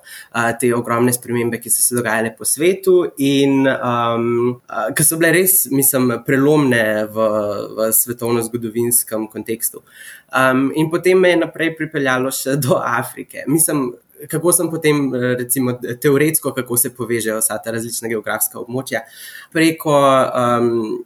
te 0.60 0.70
ogromne 0.74 1.12
spremembe, 1.12 1.58
ki 1.60 1.70
so 1.70 1.82
se 1.84 1.96
dogajale 1.98 2.30
po 2.38 2.48
svetu 2.48 2.94
in 3.20 3.66
um, 3.68 4.54
ki 4.96 5.04
so 5.04 5.18
bile 5.20 5.34
res, 5.36 5.66
mislim, 5.68 6.14
prelomne 6.24 6.82
v, 7.12 7.28
v 7.76 7.90
svetovno-zgodovinskem 7.98 9.28
kontekstu. 9.32 9.84
Um, 10.32 10.70
in 10.80 10.88
potem 10.90 11.20
me 11.20 11.34
je 11.34 11.42
naprej 11.44 11.74
pripeljalo 11.76 12.32
še 12.32 12.56
do 12.64 12.80
Afrike. 12.80 13.44
Mislim, 13.52 13.90
kako 14.32 14.56
sem 14.56 14.72
potem, 14.72 15.04
recimo, 15.36 15.76
teoretsko, 15.76 16.54
kako 16.56 16.80
se 16.80 16.94
povežejo 16.96 17.42
vsa 17.42 17.60
ta 17.60 17.76
različna 17.76 18.08
geografska 18.08 18.62
območja 18.62 19.04
preko 19.52 19.98
um, 19.98 21.02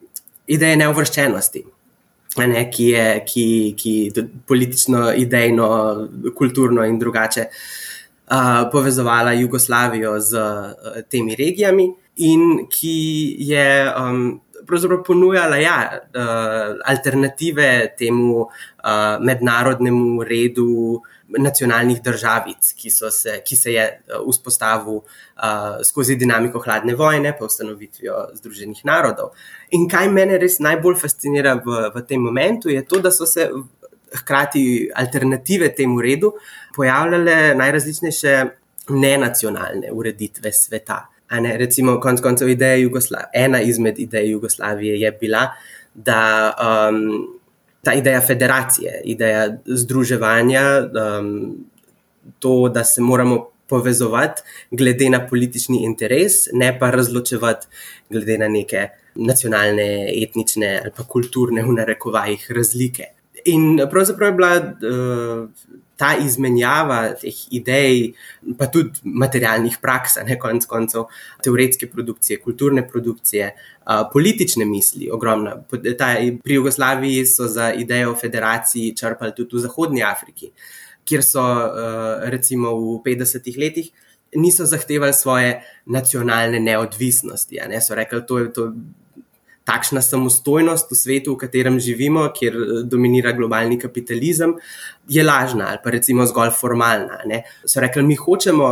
ideje 0.47 0.79
neuvrščenosti 0.79 1.67
ne, 2.45 2.67
ki 2.71 2.91
je 2.93 3.07
ki, 3.25 3.47
ki 3.79 3.95
politično, 4.47 5.13
idejno, 5.17 5.69
kulturno 6.37 6.85
in 6.85 6.99
drugače 6.99 7.47
uh, 7.49 8.67
povezovala 8.73 9.33
Jugoslavijo 9.33 10.19
z 10.21 10.35
uh, 10.37 11.01
temi 11.09 11.37
regijami, 11.39 11.89
in 12.17 12.67
ki 12.73 12.97
je 13.49 13.69
um, 13.93 14.41
pravzaprav 14.67 15.03
ponujala 15.07 15.57
ja, 15.57 15.79
uh, 15.93 16.77
alternative 16.85 17.97
temu 17.99 18.41
uh, 18.41 18.51
mednarodnemu 19.21 20.25
redu. 20.25 21.03
Nacionalnih 21.29 22.03
državic, 22.03 22.69
ki, 22.79 22.91
se, 22.91 23.33
ki 23.45 23.57
se 23.57 23.73
je 23.73 23.87
uh, 23.87 24.27
vzpostavil 24.31 25.01
uh, 25.01 25.81
skozi 25.85 26.15
dinamiko 26.17 26.63
hladne 26.63 26.95
vojne, 26.95 27.33
pa 27.39 27.49
ustanovitvijo 27.49 28.21
Združenih 28.35 28.85
narodov. 28.87 29.33
In 29.75 29.89
kaj 29.91 30.11
mene 30.15 30.39
res 30.39 30.61
najbolj 30.63 31.01
fascinira 31.01 31.57
v, 31.65 31.89
v 31.95 32.05
tem 32.07 32.23
momentu, 32.23 32.71
je 32.71 32.85
to, 32.87 33.03
da 33.03 33.11
so 33.11 33.27
se 33.27 33.49
hkrati 34.17 34.91
alternative 34.95 35.73
temu 35.75 36.01
redu 36.01 36.33
pojavljale 36.77 37.55
najrazličnejše 37.55 38.45
nenacionalne 38.89 39.93
ureditve 39.93 40.53
sveta. 40.53 41.07
Ne, 41.31 41.57
recimo, 41.59 42.01
konec 42.01 42.21
koncev, 42.23 42.49
ena 43.35 43.61
izmed 43.61 43.99
idej 43.99 44.31
Jugoslavije 44.31 45.01
je 45.01 45.13
bila, 45.13 45.49
da 45.95 46.53
um, 46.55 47.36
ta 47.87 47.95
ideja 47.95 48.21
federacije, 48.21 49.01
ideja 49.05 49.47
združevanja, 49.67 50.63
um, 50.91 51.29
to, 52.39 52.69
da 52.69 52.85
se 52.85 53.01
moramo 53.01 53.45
povezovati 53.69 54.43
glede 54.71 55.11
na 55.11 55.21
politični 55.27 55.85
interes, 55.85 56.47
ne 56.53 56.73
pa 56.79 56.91
razločevati 56.91 57.67
glede 58.11 58.39
na 58.39 58.49
neke 58.49 58.89
nacionalne, 59.15 59.87
etnične 60.23 60.73
ali 60.83 60.93
pa 60.97 61.07
kulturne 61.07 61.63
v 61.63 61.77
narekovajih 61.79 62.51
razlike. 62.51 63.16
In 63.47 63.81
pravzaprav 63.91 64.29
je 64.29 64.37
bila 64.37 64.53
uh, 64.57 65.49
ta 65.97 66.11
izmenjava 66.21 66.99
teh 67.21 67.37
idej, 67.57 68.13
pa 68.59 68.69
tudi 68.73 69.01
materialnih 69.05 69.79
praks, 69.83 70.19
ne 70.27 70.37
konec 70.39 70.67
koncev, 70.69 71.07
teoretske 71.45 71.89
produkcije, 71.91 72.41
kulturne 72.45 72.85
produkcije, 72.89 73.53
uh, 73.55 74.03
politične 74.13 74.67
misli, 74.69 75.11
ogromna. 75.13 75.57
Ta, 75.99 76.15
pri 76.45 76.59
Jugoslaviji 76.59 77.27
so 77.27 77.49
za 77.49 77.73
idejo 77.73 78.13
o 78.13 78.19
federaciji 78.19 78.97
črpali 78.97 79.35
tudi 79.37 79.57
v 79.57 79.65
Zahodnji 79.69 80.03
Afriki, 80.05 80.51
kjer 81.07 81.25
so 81.25 81.45
uh, 81.45 82.27
recimo 82.35 82.75
v 82.77 82.99
50-ih 83.07 83.59
letih. 83.59 83.91
Niso 84.37 84.67
zahtevali 84.67 85.15
svoje 85.15 85.63
nacionalne 85.87 86.61
neodvisnosti. 86.61 87.63
Ne? 87.71 87.81
So 87.81 87.95
rekli, 87.95 88.21
da 88.29 88.41
je 88.43 88.53
to 88.53 88.73
takšna 89.67 90.03
samostojnost 90.03 90.91
v 90.91 90.97
svetu, 90.97 91.35
v 91.35 91.43
katerem 91.43 91.79
živimo, 91.83 92.29
kjer 92.35 92.55
eh, 92.57 92.83
dominira 92.87 93.35
globalni 93.37 93.79
kapitalizem, 93.83 94.57
je 95.09 95.23
lažna 95.25 95.73
ali 95.73 95.83
pa 95.85 95.91
recimo 95.91 96.27
zgolj 96.27 96.55
formalna. 96.55 97.23
Ne. 97.27 97.43
So 97.65 97.83
rekli, 97.83 98.03
mi 98.07 98.15
hočemo 98.15 98.67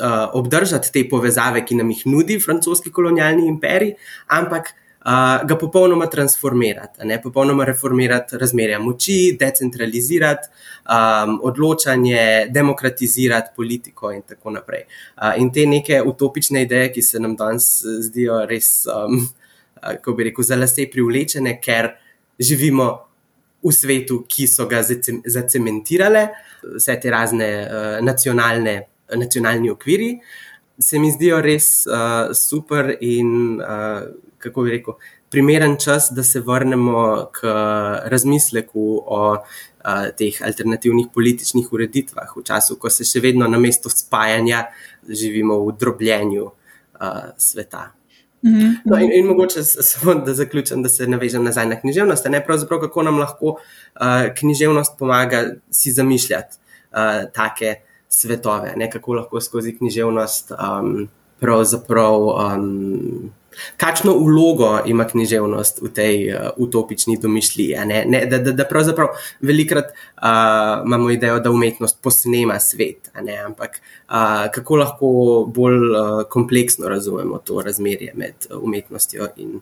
uh, 0.00 0.28
obdržati 0.32 0.92
te 0.92 1.08
povezave, 1.08 1.64
ki 1.64 1.76
nam 1.80 1.90
jih 1.92 2.06
nudi 2.06 2.38
francoski 2.40 2.92
kolonialni 2.92 3.48
imperij, 3.48 3.96
ampak. 4.28 4.78
Uh, 5.02 5.42
ga 5.50 5.56
popolnoma 5.58 6.06
transformirati, 6.06 7.02
ne, 7.10 7.16
popolnoma 7.18 7.64
reformirati 7.66 8.38
razmerja 8.38 8.76
moči, 8.78 9.32
decentralizirati 9.34 10.46
um, 10.86 11.40
odločanje, 11.42 12.46
demokratizirati 12.54 13.50
politiko, 13.56 14.12
in 14.14 14.22
tako 14.22 14.54
naprej. 14.54 14.84
Uh, 15.16 15.32
in 15.42 15.50
te 15.50 15.66
neke 15.66 15.98
utopične 16.06 16.62
ideje, 16.62 16.92
ki 16.94 17.02
se 17.02 17.18
nam 17.18 17.34
danes 17.34 17.66
zdijo 18.06 18.44
res 18.46 18.70
um, 18.86 19.26
kako 19.82 20.14
bi 20.18 20.30
rekel, 20.30 20.46
za 20.46 20.56
lase 20.56 20.86
privlečene, 20.90 21.56
ker 21.62 21.92
živimo 22.38 22.88
v 23.62 23.72
svetu, 23.74 24.22
ki 24.28 24.46
so 24.50 24.66
ga 24.70 24.82
zacementirale, 24.82 26.26
vse 26.78 26.96
te 27.02 27.10
razne 27.10 27.50
uh, 27.62 27.98
nacionalne, 28.04 28.76
nacionalni 29.18 29.70
okviri. 29.70 30.16
Se 30.82 30.98
mi 30.98 31.12
zdijo 31.14 31.40
res 31.44 31.86
uh, 31.86 32.32
super 32.34 32.96
in, 33.00 33.60
uh, 33.60 34.08
kako 34.42 34.66
bi 34.66 34.78
rekel, 34.78 34.98
primeren 35.32 35.78
čas, 35.80 36.10
da 36.12 36.24
se 36.26 36.40
vrnemo 36.40 37.28
k 37.32 37.52
razmisleku 38.10 38.86
o 39.06 39.22
uh, 39.32 40.10
teh 40.18 40.42
alternativnih 40.42 41.06
političnih 41.14 41.72
ureditvah, 41.72 42.34
v 42.36 42.44
času, 42.44 42.76
ko 42.76 42.90
se 42.90 43.06
še 43.08 43.22
vedno 43.24 43.48
na 43.48 43.62
mesto 43.62 43.90
spajanja 43.92 44.66
živimo 45.08 45.62
v 45.64 45.76
drobljenju 45.78 46.44
uh, 46.44 47.32
sveta. 47.38 47.92
Mhm. 48.44 48.70
No, 48.84 48.98
in, 48.98 49.12
in 49.12 49.26
mogoče 49.26 49.62
samo 49.62 50.14
da 50.14 50.34
zaključim, 50.34 50.82
da 50.82 50.88
se 50.88 51.06
navežem 51.06 51.44
nazaj 51.44 51.66
na 51.66 51.80
književnost. 51.80 52.26
Ne 52.28 52.44
pravzaprav, 52.44 52.80
kako 52.80 53.02
nam 53.02 53.18
lahko 53.18 53.46
uh, 53.46 53.56
književnost 54.38 54.98
pomaga 54.98 55.44
si 55.70 55.92
zamišljati 55.92 56.56
uh, 56.92 57.30
take 57.32 57.74
svetove, 58.08 58.72
ne 58.76 58.90
kako 58.90 59.14
lahko 59.14 59.40
skozi 59.40 59.76
književnost 59.76 60.50
um, 60.50 61.08
pravzaprav. 61.40 62.20
Um, 62.22 63.32
Kakšno 63.76 64.14
vlogo 64.18 64.80
ima 64.86 65.04
književnost 65.08 65.82
v 65.82 65.92
tej 65.94 66.34
uh, 66.34 66.50
utopični 66.56 67.18
domišljiji? 67.22 67.76
Ne? 67.86 68.04
Ne, 68.08 68.26
da, 68.26 68.38
da 68.38 68.64
pravzaprav 68.68 69.14
velikrat 69.40 69.92
uh, 69.92 70.86
imamo 70.86 71.10
idejo, 71.10 71.40
da 71.40 71.50
umetnost 71.50 72.02
posnema 72.02 72.60
svet, 72.60 73.10
ampak 73.46 73.80
uh, 73.80 74.14
kako 74.54 74.76
lahko 74.76 75.10
bolj 75.54 75.78
uh, 75.90 76.22
kompleksno 76.30 76.88
razumemo 76.88 77.38
to 77.38 77.62
razmerje 77.62 78.12
med 78.14 78.48
umetnostjo 78.60 79.28
in 79.36 79.60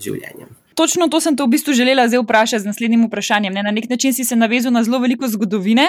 življenjem. 0.00 0.48
Točno 0.78 1.08
to 1.10 1.18
sem 1.20 1.34
te 1.34 1.42
v 1.42 1.50
bistvu 1.50 1.74
želela 1.74 2.04
zdaj 2.06 2.22
vprašati 2.22 2.62
z 2.62 2.70
naslednjim 2.70 3.08
vprašanjem. 3.08 3.54
Ne? 3.54 3.62
Na 3.66 3.72
nek 3.74 3.88
način 3.90 4.14
si 4.14 4.24
se 4.24 4.36
navezal 4.36 4.72
na 4.72 4.84
zelo 4.86 5.00
veliko 5.02 5.26
zgodovine, 5.28 5.88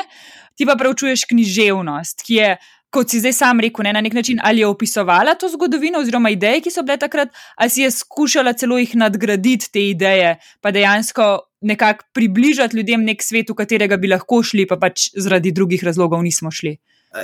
ti 0.58 0.66
pa 0.66 0.74
preučuješ 0.80 1.28
književnost, 1.30 2.24
ki 2.26 2.40
je 2.40 2.56
kot 2.90 3.10
si 3.10 3.20
zdaj 3.22 3.34
sam 3.38 3.60
rekel, 3.62 3.86
ne, 3.86 3.94
na 3.94 4.02
nek 4.02 4.14
način 4.14 4.40
ali 4.44 4.64
je 4.64 4.68
opisovala 4.68 5.36
to 5.36 5.50
zgodovino 5.50 6.00
oziroma 6.00 6.30
ideje, 6.30 6.62
ki 6.62 6.72
so 6.74 6.84
bile 6.84 6.98
takrat, 6.98 7.30
ali 7.56 7.70
si 7.70 7.82
je 7.82 7.92
skušala 7.92 8.54
celo 8.54 8.78
jih 8.78 8.96
nadgraditi 8.96 9.72
te 9.72 9.84
ideje, 9.90 10.38
pa 10.62 10.72
dejansko 10.72 11.30
nekako 11.62 12.06
približati 12.14 12.78
ljudem 12.78 13.04
nek 13.04 13.24
svet, 13.24 13.50
v 13.50 13.56
katerega 13.56 13.98
bi 13.98 14.08
lahko 14.08 14.44
šli, 14.44 14.66
pa 14.68 14.78
pač 14.80 15.10
zaradi 15.16 15.52
drugih 15.52 15.84
razlogov 15.84 16.24
nismo 16.24 16.52
šli. 16.52 16.78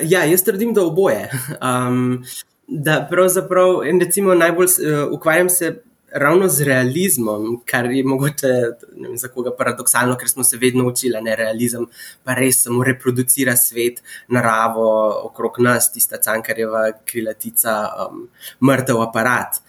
Ja, 0.04 0.26
jaz 0.26 0.44
trdim, 0.44 0.74
da 0.74 0.84
oboje. 0.84 1.30
Um, 1.66 2.24
da 2.68 3.08
pravzaprav, 3.10 3.84
recimo 4.02 4.34
najbolj 4.34 4.66
uh, 4.66 5.12
ukvarjam 5.14 5.50
se 5.50 5.76
ravno 6.16 6.48
z 6.48 6.64
realizmom, 6.64 7.62
kar 7.68 7.90
je 7.92 8.04
mogoče 8.04 8.52
vem, 8.96 9.18
za 9.20 9.28
koga 9.28 9.52
paradoksalno, 9.58 10.16
ker 10.18 10.30
smo 10.32 10.44
se 10.44 10.58
vedno 10.58 10.88
učili, 10.88 11.20
da 11.24 11.36
realizem 11.36 11.88
pa 12.24 12.36
res 12.40 12.62
samo 12.64 12.84
reproducira 12.84 13.56
svet, 13.60 14.00
naravo 14.28 14.88
okrog 15.26 15.60
nas, 15.60 15.92
tista 15.92 16.22
cankarjeva 16.24 16.86
krilatica, 17.06 17.76
um, 18.06 18.30
mrtev 18.64 19.02
aparat. 19.10 19.62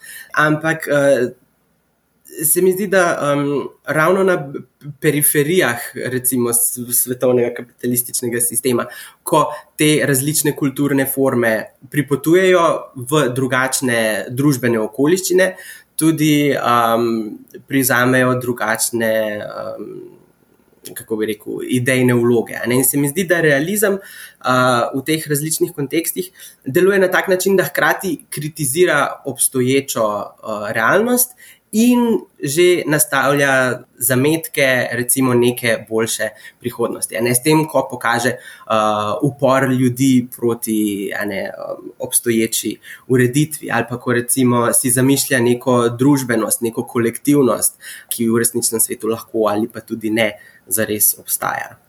Ampak. 0.47 0.87
Uh, 0.87 1.35
Se 2.43 2.61
mi 2.61 2.69
zdi, 2.73 2.85
da 2.91 3.33
um, 3.33 3.69
ravno 3.85 4.23
na 4.23 4.35
periferijah, 5.01 5.87
recimo, 6.11 6.51
svetovnega 6.53 7.53
kapitalističnega 7.55 8.41
sistema, 8.43 8.85
ko 9.23 9.45
te 9.79 9.87
različne 10.05 10.53
kulturne 10.55 11.07
forme 11.09 11.53
pripotujejo 11.89 12.65
v 13.09 13.23
drugačne 13.33 14.27
družbene 14.29 14.77
okoliščine, 14.83 15.47
tudi 15.97 16.53
um, 16.53 17.39
prizamejo 17.67 18.35
drugačne, 18.39 19.41
um, 19.41 19.95
kako 20.93 21.17
bi 21.19 21.25
rekel, 21.33 21.63
idejne 21.65 22.13
vloge. 22.13 22.59
In 22.69 22.85
se 22.85 22.97
mi 22.97 23.09
zdi, 23.09 23.25
da 23.27 23.41
realizem 23.41 23.97
uh, 23.97 24.85
v 24.93 25.03
teh 25.05 25.25
različnih 25.27 25.73
kontekstih 25.75 26.29
deluje 26.65 27.01
na 27.01 27.09
tak 27.11 27.27
način, 27.27 27.57
da 27.57 27.65
hkrati 27.67 28.13
kritizira 28.29 29.21
obstoječo 29.25 30.05
uh, 30.05 30.69
realnost 30.71 31.33
in 31.71 32.19
že 32.43 32.83
nastavlja 32.85 33.83
zametke, 33.97 34.87
recimo, 34.91 35.33
neke 35.33 35.85
boljše 35.89 36.29
prihodnosti. 36.59 37.17
Ne, 37.21 37.33
s 37.35 37.41
tem, 37.43 37.65
ko 37.65 37.97
kaže 38.01 38.35
uh, 38.37 39.17
upor 39.21 39.71
ljudi 39.71 40.27
proti 40.37 41.09
ne, 41.25 41.49
um, 41.49 41.91
obstoječi 41.99 42.77
ureditvi, 43.07 43.71
ali 43.71 43.85
pa 43.89 43.97
ko 43.99 44.13
recimo 44.13 44.67
si 44.73 44.91
zamišlja 44.91 45.39
neko 45.39 45.79
družbenost, 45.89 46.61
neko 46.61 46.85
kolektivnost, 46.85 47.81
ki 48.13 48.29
v 48.29 48.45
resničnem 48.45 48.81
svetu 48.81 49.09
lahko 49.09 49.49
ali 49.49 49.67
pa 49.67 49.81
tudi 49.81 50.13
ne, 50.13 50.31
zares 50.67 51.15
obstaja. 51.19 51.86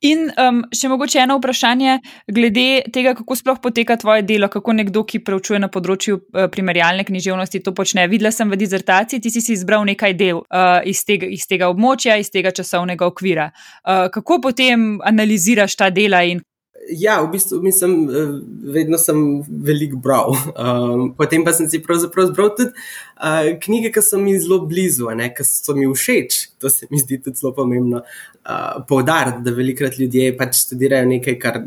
In 0.00 0.30
um, 0.32 0.62
še 0.72 0.88
mogoče 0.88 1.18
eno 1.20 1.36
vprašanje 1.36 1.98
glede 2.32 2.66
tega, 2.92 3.12
kako 3.18 3.36
sploh 3.36 3.58
poteka 3.60 3.98
tvoje 4.00 4.24
delo, 4.24 4.48
kako 4.48 4.72
nekdo, 4.78 5.02
ki 5.04 5.20
preučuje 5.24 5.60
na 5.60 5.68
področju 5.72 6.16
uh, 6.16 6.46
primerjalne 6.52 7.04
književnosti, 7.04 7.60
to 7.66 7.74
počne. 7.76 8.06
Videla 8.08 8.32
sem 8.32 8.48
v 8.48 8.56
dizertaciji, 8.60 9.20
ti 9.20 9.32
si, 9.32 9.44
si 9.44 9.52
izbral 9.58 9.84
nekaj 9.84 10.16
del 10.16 10.40
uh, 10.40 10.80
iz, 10.88 11.04
tega, 11.04 11.28
iz 11.28 11.44
tega 11.50 11.68
območja, 11.68 12.16
iz 12.16 12.32
tega 12.32 12.54
časovnega 12.56 13.04
okvira. 13.12 13.50
Uh, 13.84 14.06
kako 14.14 14.40
potem 14.48 14.94
analiziraš 15.04 15.76
ta 15.76 15.90
dela 15.92 16.24
in 16.24 16.40
Ja, 16.88 17.20
v 17.20 17.30
bistvu 17.30 17.60
mislim, 17.62 18.10
eh, 18.10 18.40
vedno 18.72 18.98
sem 18.98 19.42
veliko 19.48 19.96
bral. 19.96 20.36
Um, 20.60 21.14
potem 21.16 21.44
pa 21.44 21.52
sem 21.52 21.68
si 21.70 21.78
pravzaprav 21.80 22.26
zbral 22.28 22.50
tudi 22.56 22.70
uh, 22.70 23.46
knjige, 23.62 23.90
ki 23.94 24.02
so 24.04 24.18
mi 24.20 24.34
zelo 24.38 24.58
blizu, 24.68 25.08
ki 25.36 25.44
so 25.46 25.74
mi 25.76 25.86
všeč. 25.86 26.38
To 26.60 26.70
se 26.70 26.86
mi 26.90 26.98
zdi 27.00 27.18
tudi 27.22 27.36
zelo 27.36 27.52
pomembno 27.56 28.02
uh, 28.02 28.82
poudariti, 28.88 29.42
da 29.44 29.54
velikrat 29.56 29.98
ljudje 29.98 30.34
pač 30.36 30.58
študirajo 30.64 31.08
nekaj, 31.08 31.38
kar 31.40 31.60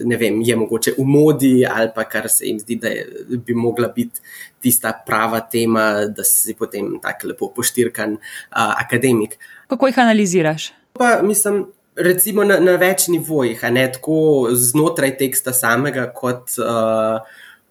ne 0.00 0.16
vem, 0.18 0.40
je 0.42 0.56
mogoče 0.56 0.94
v 0.98 1.06
modi 1.06 1.52
ali 1.66 1.92
pa 1.94 2.04
kar 2.04 2.28
se 2.30 2.46
jim 2.46 2.58
zdi, 2.60 2.76
da 2.82 2.88
je, 2.88 3.06
bi 3.46 3.54
mogla 3.54 3.88
biti 3.88 4.20
tista 4.62 4.92
prava 5.06 5.40
tema, 5.40 6.06
da 6.06 6.24
si 6.24 6.54
potem 6.58 6.96
tako 7.02 7.32
lepo 7.32 7.52
poštirkan 7.56 8.18
uh, 8.18 8.74
akademik. 8.82 9.38
Kako 9.70 9.92
jih 9.92 10.02
analiziraš? 10.02 10.72
Pa 10.98 11.20
mislim 11.22 11.66
recimo 11.96 12.44
na, 12.44 12.58
na 12.60 12.76
več 12.80 13.06
nivojih, 13.12 13.62
ne 13.72 13.86
tako 13.92 14.50
znotraj 14.56 15.16
teksta 15.20 15.54
samega, 15.56 16.08
kot, 16.16 16.56
uh, 16.62 17.20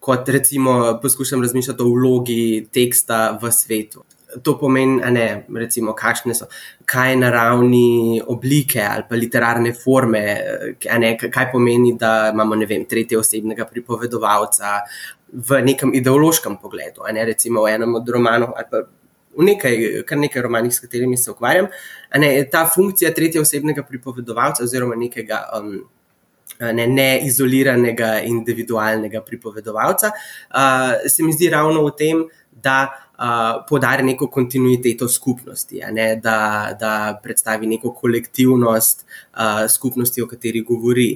kot 0.01 0.29
recimo 0.29 0.97
poskušam 1.01 1.41
razmišljati 1.41 1.83
o 1.83 1.93
vlogi 1.93 2.43
teksta 2.73 3.37
v 3.41 3.51
svetu. 3.53 4.05
To 4.45 4.53
pomeni, 4.55 5.01
ne, 5.11 5.25
recimo, 5.59 5.91
kakšne 5.97 6.31
so, 6.37 6.45
kaj 6.87 7.17
na 7.19 7.33
ravni 7.33 8.21
oblike 8.23 8.79
ali 8.79 9.03
pa 9.09 9.17
literarne 9.19 9.73
forme, 9.75 10.21
ne, 11.03 11.09
kaj 11.19 11.49
pomeni, 11.51 11.97
da 11.99 12.29
imamo, 12.31 12.55
ne 12.55 12.69
vem, 12.69 12.85
tretje 12.87 13.19
osebnega 13.19 13.67
pripovedovalca 13.67 14.79
v 15.31 15.61
nekem 15.67 15.91
ideološkem 15.99 16.55
pogledu. 16.63 17.03
Ne, 17.11 17.27
recimo 17.27 17.65
v 17.67 17.75
enem 17.75 17.99
od 17.99 18.09
romanov 18.15 18.55
ali 18.55 18.71
pa 18.71 18.85
v 19.37 19.47
nekaj, 19.47 20.03
kar 20.07 20.19
nekaj 20.19 20.41
romanih, 20.41 20.73
s 20.73 20.83
katerimi 20.83 21.17
se 21.17 21.31
ukvarjam. 21.31 21.67
Ne, 22.19 22.33
ta 22.51 22.65
funkcija 22.75 23.13
tretjega 23.15 23.45
osebnega 23.45 23.83
pripovedovalca 23.87 24.63
oziroma 24.63 24.99
nekega. 24.99 25.45
Um, 25.57 25.81
Ne, 26.61 26.83
ne 26.85 27.23
izoliranega, 27.25 28.19
individualnega 28.27 29.23
pripovedovalca. 29.25 30.11
Uh, 30.51 31.07
se 31.09 31.23
mi 31.23 31.33
zdi 31.33 31.47
ravno 31.49 31.81
v 31.87 31.93
tem, 31.97 32.19
da 32.51 32.75
uh, 32.85 33.63
podari 33.69 34.03
neko 34.03 34.27
kontinuiteto 34.27 35.07
skupnosti, 35.09 35.81
ne, 35.91 36.15
da, 36.21 36.75
da 36.79 37.19
predstavi 37.23 37.67
neko 37.67 37.95
kolektivnost 37.97 39.05
uh, 39.07 39.65
skupnosti, 39.71 40.21
o 40.21 40.27
kateri 40.27 40.61
govori. 40.61 41.15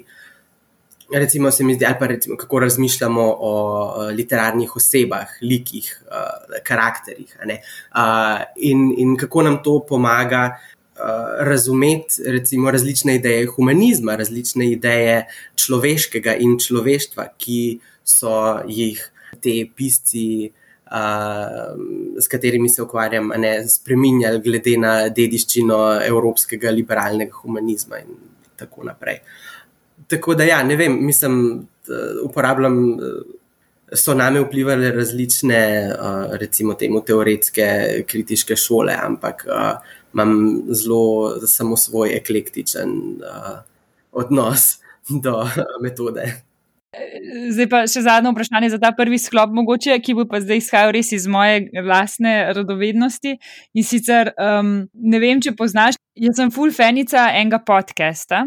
Recimo, 1.14 1.52
se 1.52 1.64
mi 1.64 1.76
zdi, 1.76 1.86
ali 1.86 1.96
pa 2.00 2.08
recimo, 2.08 2.38
kako 2.38 2.60
razmišljamo 2.60 3.36
o 3.40 3.52
uh, 3.86 4.16
literarnih 4.16 4.76
osebah, 4.76 5.28
likih, 5.42 6.04
uh, 6.08 6.58
karakterih. 6.64 7.38
Uh, 7.42 8.42
in, 8.56 8.94
in 8.98 9.18
kako 9.18 9.44
nam 9.44 9.60
to 9.64 9.86
pomaga 9.90 10.58
uh, 10.96 11.46
razumeti 11.46 12.24
recimo, 12.26 12.72
različne 12.72 13.16
ideje 13.16 13.46
humanizma, 13.46 14.16
različne 14.16 14.72
ideje 14.72 15.26
človeškega 15.56 16.36
in 16.42 16.58
človeštva, 16.60 17.28
ki 17.38 17.80
so 18.04 18.62
jih 18.68 19.12
te 19.42 19.54
pisci 19.76 20.52
uh, 20.92 21.76
s 22.22 22.28
katerimi 22.28 22.70
se 22.70 22.82
ukvarjam, 22.82 23.30
ne 23.38 23.60
spremenjali, 23.70 24.42
glede 24.42 24.78
na 24.78 24.94
dediščino 25.10 25.82
evropskega 26.06 26.72
liberalnega 26.72 27.44
humanizma 27.44 28.02
in 28.02 28.16
tako 28.58 28.90
naprej. 28.90 29.22
Tako 30.08 30.36
da, 30.36 30.44
ja, 30.44 30.64
ne 30.64 30.76
vem, 30.76 31.00
mislim, 31.06 31.68
uporabljam. 32.24 32.98
So 33.94 34.16
name 34.18 34.42
vplivali 34.42 34.90
različne, 34.92 35.60
recimo, 36.42 36.74
temu 36.74 37.04
teoretske, 37.06 37.68
kritiške 38.10 38.56
šole, 38.58 38.96
ampak 38.98 39.46
imam 40.14 40.34
zelo 40.74 41.36
samo 41.48 41.78
svoj 41.78 42.16
eklektičen 42.18 42.90
odnos 44.12 44.80
do 45.24 45.46
metode. 45.82 46.34
Zdaj 47.52 47.68
pa 47.72 47.82
še 47.90 48.06
zadnje 48.06 48.32
vprašanje 48.32 48.70
za 48.72 48.80
ta 48.80 48.92
prvi 48.96 49.18
sklop, 49.20 49.52
mogoče, 49.56 49.98
ki 50.04 50.16
bo 50.16 50.26
pa 50.30 50.40
zdaj 50.44 50.62
izhajal 50.62 50.94
res 50.96 51.12
iz 51.16 51.26
moje 51.28 51.68
lastne 51.84 52.36
radovednosti. 52.56 53.36
In 53.76 53.88
sicer 53.88 54.32
um, 54.40 54.78
ne 54.94 55.22
vem, 55.24 55.42
če 55.44 55.56
poznaš, 55.60 56.00
jaz 56.16 56.40
sem 56.40 56.54
full 56.56 56.72
fanica 56.76 57.28
enega 57.36 57.60
podcasta, 57.68 58.46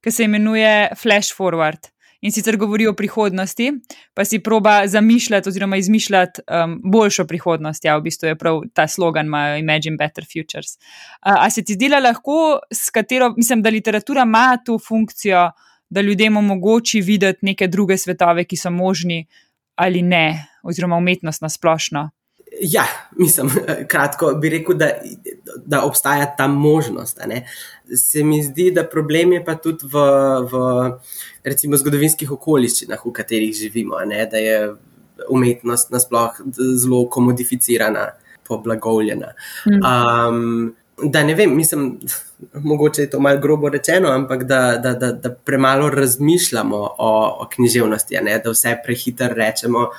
ki 0.00 0.10
se 0.10 0.24
imenuje 0.24 0.88
Flash 0.96 1.34
Forward. 1.36 1.90
In 2.20 2.32
sicer 2.32 2.56
govori 2.60 2.84
o 2.86 2.92
prihodnosti, 2.92 3.70
pa 4.14 4.24
si 4.28 4.42
proba 4.44 4.82
zamišljati 4.86 5.48
oziroma 5.48 5.76
izmišljati 5.80 6.42
um, 6.44 6.74
boljšo 6.84 7.24
prihodnost. 7.24 7.84
Ja, 7.84 7.96
v 7.96 8.04
bistvu 8.10 8.28
je 8.28 8.36
prav 8.38 8.60
ta 8.74 8.84
slogan, 8.88 9.26
imajo 9.26 9.56
Imagine 9.56 9.96
Better 9.96 10.26
Futures. 10.28 10.76
Uh, 10.76 11.38
a 11.38 11.50
se 11.50 11.64
ti 11.64 11.78
zdi 11.78 11.88
lahko, 11.88 12.58
s 12.72 12.90
katero, 12.90 13.32
mislim, 13.36 13.62
da 13.62 13.72
literatura 13.72 14.22
ima 14.28 14.58
to 14.66 14.78
funkcijo, 14.78 15.50
da 15.90 16.00
ljudem 16.00 16.36
omogoči 16.36 17.00
videti 17.00 17.38
neke 17.42 17.68
druge 17.68 17.96
svetove, 17.96 18.44
ki 18.44 18.56
so 18.56 18.70
možni 18.70 19.26
ali 19.80 20.02
ne, 20.02 20.46
oziroma 20.62 20.96
umetnost 20.96 21.42
na 21.42 21.48
splošno. 21.48 22.10
Ja, 22.60 22.84
mislim, 23.16 23.50
kratko 23.90 24.34
bi 24.34 24.48
rekel, 24.48 24.76
da, 24.76 24.90
da 25.66 25.84
obstaja 25.84 26.34
ta 26.36 26.48
možnost. 26.48 27.18
Se 27.96 28.24
mi 28.24 28.42
zdi, 28.42 28.70
da 28.70 28.84
problem 28.84 29.32
je 29.32 29.44
pa 29.44 29.54
tudi 29.54 29.86
v, 29.92 30.02
v 30.52 30.62
recimo, 31.44 31.76
zgodovinskih 31.76 32.32
okoliščinah, 32.32 33.00
v 33.04 33.12
katerih 33.12 33.54
živimo, 33.56 33.98
ne? 34.06 34.26
da 34.30 34.36
je 34.36 34.74
umetnost 35.28 35.90
nasplošno 35.90 36.52
zelo 36.76 37.06
komodificirana, 37.08 38.10
poblagovljena. 38.48 39.32
Um, 39.66 40.74
da 41.02 41.22
ne 41.24 41.34
vem, 41.34 41.56
mislim, 41.56 41.98
mogoče 42.70 43.02
je 43.02 43.10
to 43.10 43.20
malo 43.20 43.40
grobo 43.40 43.68
rečeno, 43.68 44.08
ampak 44.08 44.44
da, 44.44 44.76
da, 44.76 44.92
da, 44.92 45.12
da 45.12 45.30
premalo 45.34 45.90
razmišljamo 45.90 46.76
o, 46.76 47.36
o 47.40 47.48
književnosti, 47.54 48.18
da 48.44 48.50
vse 48.50 48.76
prehitro 48.84 49.28
rečemo. 49.34 49.90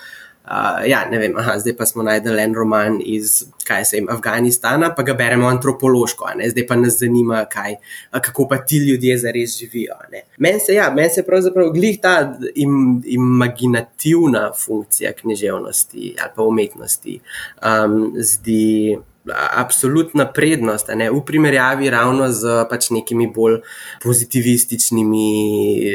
Uh, 0.51 0.81
ja, 0.89 1.05
ne 1.08 1.15
vem, 1.15 1.36
aha, 1.39 1.53
zdaj 1.63 1.77
pa 1.79 1.86
smo 1.88 2.03
najdeli 2.03 2.41
en 2.43 2.55
roman 2.55 2.98
iz 3.00 3.46
vem, 3.70 4.10
Afganistana, 4.12 4.89
pa 4.96 5.05
ga 5.08 5.13
beremo 5.15 5.48
antropološko, 5.48 6.27
zdaj 6.51 6.65
pa 6.67 6.75
nas 6.75 6.98
zanima, 7.00 7.46
kaj, 7.48 7.77
kako 8.12 8.48
pa 8.50 8.58
ti 8.58 8.81
ljudje 8.84 9.15
zares 9.22 9.55
živijo. 9.60 9.96
Meni 10.38 10.60
se, 10.60 10.74
ja, 10.75 10.89
men 10.91 11.10
se 11.10 11.24
pravzaprav 11.24 11.72
glih 11.72 12.01
ta 12.03 12.34
im, 12.55 13.00
imaginativna 13.05 14.51
funkcija 14.66 15.14
književnosti 15.22 16.16
ali 16.20 16.35
pa 16.35 16.44
umetnosti 16.44 17.20
um, 17.64 18.14
zdi 18.20 18.98
absolutna 19.55 20.25
prednost, 20.33 20.92
ne, 20.96 21.11
v 21.11 21.24
primerjavi 21.25 21.90
ravno 21.90 22.27
z 22.31 22.66
pač 22.70 22.90
nekimi 22.92 23.31
bolj 23.31 23.61
pozitivističnimi 24.03 25.27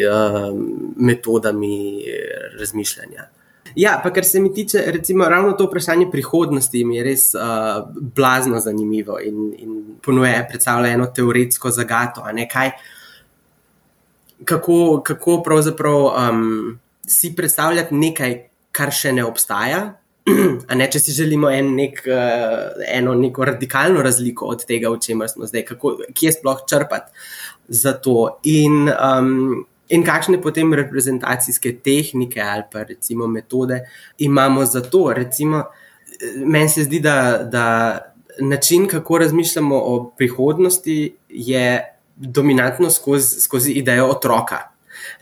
uh, 0.01 0.53
metodami 0.97 2.05
razmišljanja. 2.59 3.29
Ja, 3.77 3.99
pa 4.03 4.11
kar 4.11 4.25
se 4.25 4.41
mi 4.41 4.55
tiče, 4.55 4.83
recimo, 4.87 5.25
ravno 5.29 5.53
to 5.53 5.67
vprašanje 5.67 6.07
prihodnosti, 6.11 6.85
mi 6.85 6.97
je 6.97 7.03
res 7.05 7.27
uh, 7.35 7.83
blazno 8.17 8.61
zanimivo 8.61 9.19
in, 9.21 9.51
in 9.59 9.75
ponuja, 10.03 10.47
predstavlja 10.49 10.95
eno 10.97 11.07
teoretsko 11.07 11.71
zagato. 11.71 12.25
Kaj, 12.53 12.71
kako, 14.45 15.03
kako 15.05 15.43
pravzaprav 15.45 16.09
um, 16.09 16.79
si 17.07 17.35
predstavljati 17.37 17.95
nekaj, 17.95 18.37
kar 18.73 18.93
še 18.93 19.13
ne 19.13 19.25
obstaja, 19.25 19.85
Ne, 20.79 20.89
če 20.91 20.99
si 20.99 21.15
želimo 21.15 21.51
en 21.55 21.69
nek, 21.77 22.01
uh, 22.11 22.81
eno 22.91 23.15
neko 23.15 23.45
radikalno 23.47 24.03
razliko 24.03 24.49
od 24.51 24.65
tega, 24.67 24.91
o 24.91 24.99
čemer 24.99 25.31
smo 25.31 25.47
zdaj, 25.47 25.63
kako, 25.69 25.93
kje 26.15 26.33
sploh 26.41 26.65
črpati 26.67 27.29
za 27.69 27.93
to, 28.03 28.41
in, 28.43 28.89
um, 28.91 29.67
in 29.89 30.05
kakšne 30.05 30.41
potem 30.43 30.75
reprezentacijske 30.75 31.77
tehnike 31.85 32.41
ali 32.41 32.63
pa 32.73 32.83
recimo 32.83 33.27
metode 33.27 33.81
imamo 34.19 34.65
za 34.65 34.81
to. 34.83 35.13
Recimo, 35.13 35.65
meni 36.37 36.69
se 36.69 36.85
zdi, 36.85 37.01
da, 37.01 37.43
da 37.43 37.99
način, 38.39 38.89
kako 38.89 39.19
razmišljamo 39.19 39.77
o 39.77 40.13
prihodnosti, 40.17 41.17
je 41.29 41.99
dominantno 42.17 42.91
skozi, 42.91 43.41
skozi 43.41 43.73
idejo 43.73 44.07
otroka. 44.07 44.59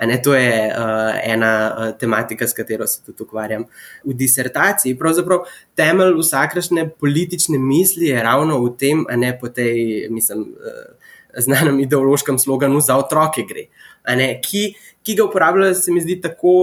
Ne, 0.03 0.23
to 0.23 0.35
je 0.35 0.75
uh, 0.79 0.85
ena 1.25 1.77
uh, 1.79 1.99
tematika, 1.99 2.49
s 2.49 2.53
katero 2.53 2.87
se 2.87 3.03
tudi 3.05 3.23
ukvarjam 3.23 3.65
v 4.05 4.15
disertaciji. 4.15 4.99
Pravzaprav 4.99 5.45
temelj 5.77 6.15
vsakršne 6.19 6.89
politične 6.89 7.59
misli 7.59 8.07
je 8.07 8.23
ravno 8.23 8.59
v 8.65 8.77
tem, 8.79 9.05
a 9.09 9.17
ne 9.17 9.39
po 9.39 9.49
tej, 9.49 10.09
mislim, 10.11 10.41
uh, 10.41 11.13
znanem 11.37 11.81
ideološkem 11.81 12.39
sloganu 12.39 12.81
za 12.81 12.97
otroke 12.97 13.43
gre. 13.49 13.67
Ne, 14.13 14.41
ki, 14.45 14.75
ki 15.03 15.15
ga 15.17 15.25
uporabljajo, 15.25 15.75
se 15.79 15.93
mi 15.93 16.03
zdi 16.05 16.19
tako, 16.21 16.57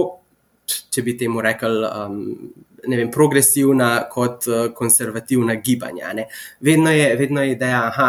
če 0.66 1.02
bi 1.02 1.16
temu 1.18 1.44
rekel. 1.44 1.82
Um, 1.88 2.20
Ne 2.82 2.96
vem, 2.98 3.12
progresivna 3.14 4.08
kot 4.10 4.48
konservativna 4.74 5.54
gibanja. 5.62 6.08
Vedno 6.66 6.90
je, 6.90 7.04
vedno 7.14 7.44
je 7.44 7.52
ideja, 7.52 7.82
da 7.94 8.08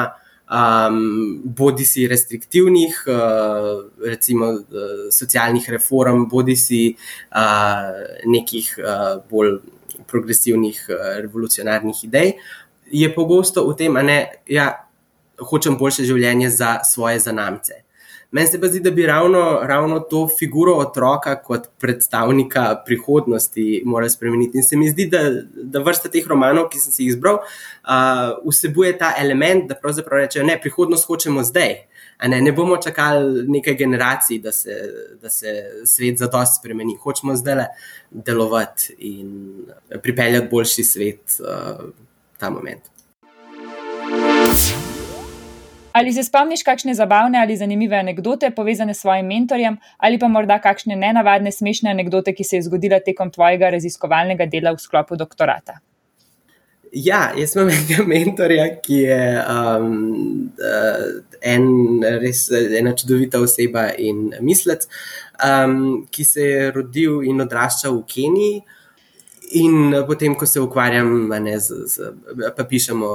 um, 0.53 1.41
bodi 1.43 1.85
si 1.85 2.07
restriktivnih, 2.07 3.03
uh, 3.07 3.85
recimo 4.05 4.45
uh, 4.45 4.63
socialnih 5.11 5.69
reform, 5.69 6.27
bodi 6.29 6.55
si 6.55 6.95
uh, 7.31 7.37
nekih 8.25 8.75
uh, 8.77 9.21
bolj 9.29 9.59
progresivnih, 10.07 10.85
uh, 10.89 11.21
revolucionarnih 11.21 12.03
idej, 12.03 12.33
je 12.91 13.13
pogosto 13.15 13.65
v 13.69 13.77
tem, 13.77 13.93
da 13.93 14.19
ja, 14.47 14.67
hočem 15.39 15.77
boljše 15.77 16.05
življenje 16.05 16.49
za 16.49 16.79
svoje 16.85 17.19
zanamce. 17.19 17.83
Meni 18.33 18.47
se 18.47 18.57
pa 18.61 18.67
zdi, 18.67 18.79
da 18.79 18.91
bi 18.91 19.05
ravno, 19.05 19.59
ravno 19.63 19.99
to 19.99 20.27
figuro 20.39 20.73
otroka 20.73 21.35
kot 21.41 21.67
predstavnika 21.79 22.81
prihodnosti 22.85 23.83
morali 23.85 24.09
spremeniti. 24.09 24.57
In 24.57 24.63
se 24.63 24.77
mi 24.77 24.89
zdi, 24.89 25.05
da, 25.05 25.19
da 25.53 25.79
vrsta 25.85 26.09
teh 26.09 26.25
romanov, 26.27 26.65
ki 26.71 26.81
sem 26.81 26.95
si 26.95 27.03
jih 27.03 27.11
izbral, 27.13 27.37
uh, 27.37 28.31
vsebuje 28.47 28.95
ta 28.97 29.11
element, 29.21 29.67
da 29.69 29.77
pravzaprav 29.77 30.23
rečejo, 30.23 30.47
da 30.49 30.55
prihodnost 30.61 31.05
hočemo 31.05 31.43
zdaj. 31.45 31.75
Ne, 32.25 32.39
ne 32.41 32.53
bomo 32.57 32.79
čakali 32.81 33.43
nekaj 33.53 33.77
generacij, 33.77 34.39
da 34.41 34.51
se, 34.51 34.79
da 35.21 35.29
se 35.29 35.53
svet 35.85 36.17
za 36.17 36.31
dosti 36.33 36.57
spremeni. 36.63 36.97
Hočemo 37.03 37.35
zdaj 37.37 37.67
delovati 38.09 38.95
in 38.97 39.29
pripeljati 40.01 40.49
boljši 40.51 40.87
svet 40.89 41.37
uh, 41.39 41.85
ta 42.41 42.49
moment. 42.49 42.92
Ali 45.93 46.13
se 46.13 46.23
spomniš 46.23 46.63
kakšne 46.65 46.95
zabavne 46.97 47.37
ali 47.41 47.57
zanimive 47.57 47.95
anekdote 47.95 48.49
povezane 48.51 48.93
s 48.93 49.01
svojim 49.05 49.27
mentorjem, 49.29 49.77
ali 49.97 50.19
pa 50.19 50.27
morda 50.27 50.57
kakšne 50.61 50.95
nenavadne, 50.95 51.51
smešne 51.51 51.91
anekdote, 51.93 52.33
ki 52.33 52.43
se 52.43 52.55
je 52.55 52.67
zgodila 52.67 52.99
tekom 52.99 53.31
tvojega 53.31 53.69
raziskovalnega 53.77 54.49
dela 54.49 54.73
v 54.73 54.81
sklopu 54.81 55.15
doktorata? 55.15 55.77
Ja, 56.93 57.31
jaz 57.37 57.55
imam 57.55 57.69
enega 57.69 58.05
mentorja, 58.13 58.67
ki 58.81 58.99
je 59.05 59.21
um, 59.53 59.93
uh, 60.57 61.07
en, 61.41 61.65
res 62.21 62.47
ena 62.53 62.93
čudovita 62.97 63.41
oseba 63.41 63.87
in 63.97 64.31
mislec, 64.41 64.89
um, 65.45 66.05
ki 66.09 66.25
se 66.25 66.49
je 66.49 66.69
rodil 66.73 67.21
in 67.29 67.41
odraščal 67.45 67.97
v 68.01 68.05
Keniji. 68.15 68.61
In 69.61 69.93
potem, 70.07 70.33
ko 70.33 70.49
se 70.49 70.61
ukvarjam, 70.61 71.29
ne, 71.29 71.59
z, 71.61 71.83
z, 71.85 72.13
pa 72.57 72.65
pišemo 72.65 73.09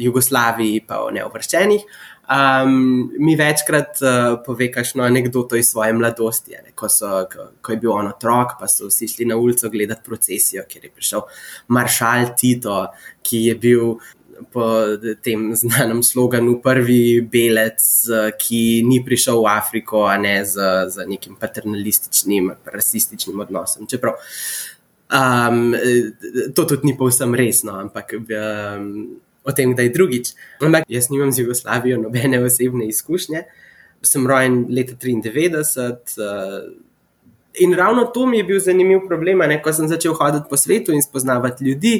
Jugoslaviji, 0.00 0.84
pa 0.88 1.04
o 1.04 1.10
neovrščenih. 1.14 1.84
um, 2.30 3.10
mi 3.18 3.34
večkrat 3.36 3.98
uh, 4.02 4.38
pove 4.46 4.70
kakšno 4.72 5.02
anegdoto 5.02 5.58
iz 5.58 5.70
svoje 5.70 5.92
mladosti, 5.92 6.54
ne, 6.64 6.72
ko, 6.74 6.88
so, 6.88 7.24
ko, 7.32 7.50
ko 7.62 7.74
je 7.74 7.80
bil 7.82 7.92
on 7.92 8.10
otrok, 8.12 8.56
pa 8.60 8.68
so 8.70 8.90
vsi 8.90 9.08
šli 9.10 9.26
na 9.30 9.36
ulico 9.36 9.70
gledati 9.70 10.06
procesijo, 10.06 10.64
kjer 10.68 10.86
je 10.86 10.94
prišel 10.94 11.26
maršal 11.68 12.32
Tito, 12.38 12.86
ki 13.22 13.44
je 13.50 13.58
bil. 13.58 13.94
Po 14.40 14.64
tem 15.20 15.50
znanem 15.52 15.98
sloganu, 16.00 16.54
prvi 16.64 17.20
belec, 17.20 17.82
ki 18.40 18.60
ni 18.88 19.02
prišel 19.04 19.36
v 19.42 19.50
Afriko, 19.52 20.06
a 20.08 20.14
ne 20.16 20.38
z, 20.48 20.64
z 20.88 21.04
nekim 21.10 21.34
paternalističnim, 21.36 22.48
rasističnim 22.64 23.42
odnosom. 23.44 23.84
Čeprav 23.84 24.16
um, 25.12 25.76
to 26.56 26.64
tudi 26.64 26.88
ni 26.88 26.96
povsem 26.96 27.36
resno, 27.36 27.76
ampak 27.82 28.16
um, 28.16 28.88
o 29.50 29.56
tem, 29.56 29.74
da 29.76 29.86
je 29.86 29.94
drugič. 29.94 30.34
Ampak 30.60 30.86
jaz 30.88 31.10
nimam 31.10 31.32
z 31.32 31.44
Jugoslavijo 31.44 31.98
nobene 32.00 32.40
osebne 32.44 32.88
izkušnje. 32.88 33.42
Sem 34.02 34.26
rojen 34.26 34.64
leta 34.70 34.94
93. 34.94 35.90
Uh, 36.16 36.86
In 37.60 37.72
ravno 37.74 38.04
to 38.14 38.26
mi 38.30 38.38
je 38.38 38.44
bil 38.46 38.60
zanimiv 38.62 39.00
problem, 39.08 39.42
ne? 39.50 39.56
ko 39.62 39.72
sem 39.74 39.88
začel 39.90 40.14
hoditi 40.14 40.46
po 40.50 40.56
svetu 40.56 40.94
in 40.94 41.02
spoznavati 41.02 41.64
ljudi, 41.64 41.96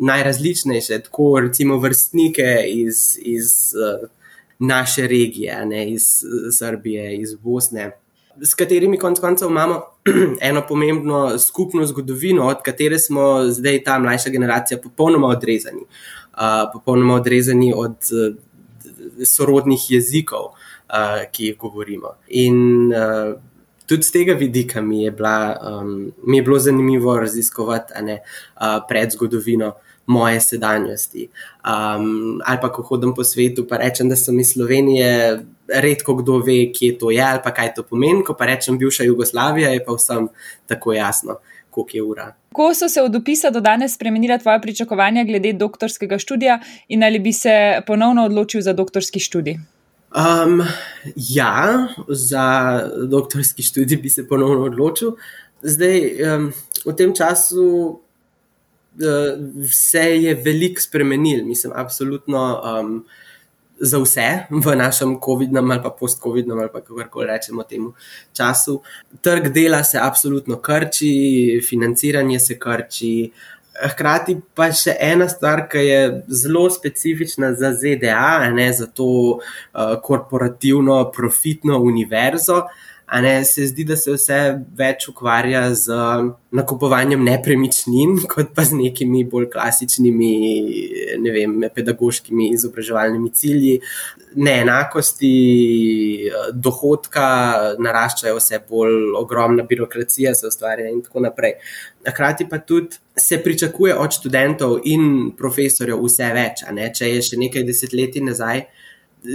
najrazličnejše, 0.00 0.98
tako 1.04 1.40
recimo 1.44 1.76
vrstnike 1.78 2.64
iz, 2.66 3.18
iz 3.20 3.74
uh, 3.76 4.08
naše 4.58 5.06
regije, 5.06 5.58
ne? 5.66 5.82
iz 5.92 6.24
Srbije, 6.58 7.18
iz 7.18 7.34
Bosne, 7.34 7.90
s 8.40 8.54
katerimi 8.54 8.98
konec 8.98 9.20
koncev 9.20 9.50
imamo 9.50 9.82
eno 10.48 10.62
pomembno 10.68 11.38
skupno 11.38 11.86
zgodovino, 11.86 12.46
od 12.46 12.62
katere 12.62 12.98
smo 12.98 13.44
zdaj 13.48 13.82
ta 13.84 13.98
mlajša 13.98 14.30
generacija 14.30 14.78
popolnoma 14.78 15.26
odrezani. 15.26 15.80
Popolnoma 16.72 17.14
odrezani 17.14 17.72
od 17.76 17.96
uh, 18.12 18.34
sorodnih 19.26 19.90
jezikov, 19.90 20.52
uh, 20.54 21.24
ki 21.32 21.50
jih 21.50 21.58
govorimo. 21.58 22.16
In 22.28 22.92
uh, 22.92 23.34
tudi 23.86 24.02
z 24.02 24.12
tega 24.12 24.34
vidika 24.34 24.82
mi 24.82 25.02
je, 25.04 25.10
bila, 25.10 25.56
um, 25.62 26.12
mi 26.26 26.36
je 26.36 26.42
bilo 26.42 26.58
zanimivo 26.58 27.16
raziskovati 27.20 28.02
ne, 28.02 28.20
uh, 28.56 28.82
predzgodovino. 28.88 29.74
Moje 30.06 30.40
sedanjosti. 30.40 31.30
Um, 31.64 32.40
ali 32.44 32.58
pa, 32.60 32.68
ko 32.68 32.82
hodim 32.84 33.14
po 33.16 33.24
svetu, 33.24 33.62
pa 33.64 33.78
rečem, 33.80 34.08
da 34.08 34.16
sem 34.20 34.36
iz 34.40 34.50
Slovenije, 34.52 35.38
redko 35.68 36.14
kdo 36.14 36.42
ve, 36.44 36.58
kje 36.76 36.98
to 36.98 37.10
je 37.10 37.22
ali 37.24 37.40
kaj 37.56 37.72
to 37.74 37.82
pomeni. 37.88 38.20
Ko 38.24 38.34
pa 38.36 38.44
rečem, 38.44 38.76
bivša 38.78 39.06
Jugoslavija, 39.08 39.70
je 39.72 39.80
pa 39.84 39.96
vsem 39.96 40.28
tako 40.68 40.92
jasno, 40.92 41.38
koliko 41.74 41.96
je 41.96 42.02
ura. 42.02 42.26
Kako 42.48 42.74
so 42.74 42.88
se 42.88 43.02
od 43.02 43.16
opisa 43.16 43.50
do 43.50 43.60
danes 43.60 43.94
spremenila 43.94 44.38
tvoja 44.38 44.60
pričakovanja 44.60 45.24
glede 45.24 45.52
doktorskega 45.52 46.18
študija 46.18 46.60
in 46.88 47.02
ali 47.04 47.18
bi 47.18 47.32
se 47.32 47.82
ponovno 47.86 48.24
odločil 48.24 48.62
za 48.62 48.72
doktorski 48.72 49.20
študij? 49.20 49.58
Um, 50.14 50.62
ja, 51.16 51.88
za 52.08 52.46
doktorski 53.10 53.62
študij 53.62 53.98
bi 53.98 54.08
se 54.08 54.28
ponovno 54.28 54.68
odločil. 54.70 55.16
Zdaj, 55.62 56.00
um, 56.22 56.52
v 56.86 56.94
tem 56.96 57.14
času 57.14 57.66
uh, 57.66 57.98
se 59.72 60.04
je 60.22 60.34
veliko 60.34 60.80
spremenil, 60.80 61.44
mislim, 61.44 61.72
absolutno. 61.74 62.60
Um, 62.62 63.04
za 63.84 64.00
vse 64.00 64.28
v 64.50 64.76
našem 64.76 65.16
COVID-nem 65.20 65.70
ali 65.70 65.82
pa 65.82 65.90
post-COVID-nem 65.90 66.58
ali 66.58 66.72
kako 66.72 67.04
koli 67.10 67.26
rečemo 67.26 67.62
temu 67.62 67.92
času. 68.32 68.80
Trg 69.20 69.48
dela 69.48 69.84
se 69.84 69.98
absolutno 70.02 70.56
krči, 70.56 71.60
financiranje 71.68 72.40
se 72.40 72.58
krči. 72.58 73.30
Hkrati 73.74 74.36
pa 74.54 74.70
še 74.72 74.94
ena 75.02 75.26
stvar, 75.28 75.64
ki 75.68 75.82
je 75.82 76.00
zelo 76.30 76.68
specifična 76.70 77.52
za 77.58 77.72
ZDA, 77.74 78.50
ne 78.54 78.72
za 78.72 78.86
to 78.86 79.04
uh, 79.04 79.96
korporativno, 80.02 81.10
profitno 81.10 81.80
univerzo. 81.82 82.62
Uh, 82.62 82.93
ne, 83.12 83.44
se 83.44 83.66
zdi, 83.66 83.84
da 83.84 83.96
se 83.96 84.12
vse 84.14 84.38
več 84.76 85.08
ukvarja 85.10 85.66
z 85.76 85.96
nakupovanjem 86.56 87.24
nepremičnin, 87.24 88.16
kot 88.32 88.54
pa 88.56 88.64
z 88.64 88.78
nekimi 88.78 89.24
bolj 89.28 89.50
klasičnimi, 89.52 90.30
ne 91.20 91.34
vem, 91.34 91.56
pedagoškimi 91.74 92.48
izobraževalnimi 92.56 93.30
cilji. 93.36 93.74
Neenakosti 94.34 95.32
dohodka 96.52 97.26
naraščajo, 97.78 98.38
vse 98.40 98.62
bolj 98.70 99.12
ogromna 99.20 99.66
birokracija 99.68 100.34
se 100.34 100.48
ustvarja, 100.48 100.88
in 100.90 101.02
tako 101.04 101.26
naprej. 101.28 101.58
Hkrati 102.08 102.48
pa 102.50 102.58
tudi 102.58 102.98
se 103.16 103.38
pričakuje 103.42 103.94
od 103.94 104.16
študentov 104.16 104.80
in 104.90 105.30
profesorjev 105.38 106.02
vse 106.02 106.32
več. 106.34 106.64
Če 106.98 107.12
je 107.12 107.22
še 107.30 107.38
nekaj 107.40 107.68
desetletij 107.68 108.24
nazaj 108.24 108.64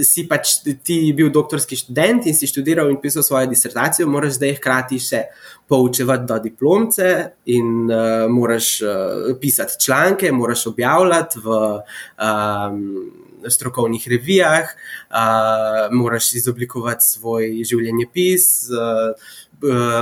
si 0.04 0.24
pač 0.28 0.60
ti 0.86 0.98
bil 1.16 1.30
doktorski 1.34 1.76
študent 1.78 2.26
in 2.30 2.36
si 2.36 2.48
študiral 2.50 2.90
in 2.92 3.00
pisal 3.02 3.24
svojo 3.26 3.50
disertacijo, 3.50 4.08
moraš 4.10 4.38
zdaj 4.38 4.56
hkrati 4.60 5.00
še 5.02 5.24
poučevati 5.70 6.26
do 6.26 6.38
diplomce 6.42 7.10
in 7.50 7.90
uh, 7.90 8.26
moraš 8.30 8.70
uh, 8.82 9.34
pisati 9.40 9.80
članke, 9.82 10.32
moraš 10.32 10.66
objavljati 10.70 11.42
v 11.42 11.58
um, 11.58 12.80
strokovnih 13.48 14.08
revijah, 14.14 14.72
uh, 15.10 15.86
moraš 15.94 16.34
izoblikovati 16.40 17.06
svoj 17.06 17.62
življenjepis. 17.66 18.50
Uh, 18.70 19.38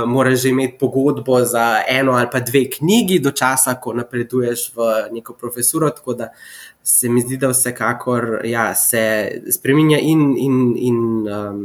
Moraš 0.07 0.45
že 0.45 0.53
imeti 0.53 0.77
pogodbo 0.79 1.41
za 1.43 1.81
eno 1.83 2.13
ali 2.15 2.29
pa 2.31 2.39
dve 2.39 2.61
knjigi, 2.71 3.17
do 3.19 3.33
časa, 3.35 3.73
ko 3.75 3.91
napreduješ 3.91 4.69
v 4.71 4.85
neko 5.11 5.33
profesuro. 5.35 5.89
Tako 5.91 6.13
da 6.15 6.29
uh, 6.29 6.68
se 6.83 7.09
mi 7.09 7.21
zdi, 7.21 7.37
da 7.37 7.51
vsekakor 7.51 8.41
ja, 8.45 8.75
se 8.75 9.03
spremenja 9.51 9.99
in, 10.01 10.35
in, 10.37 10.57
in 10.77 10.97
um, 11.27 11.61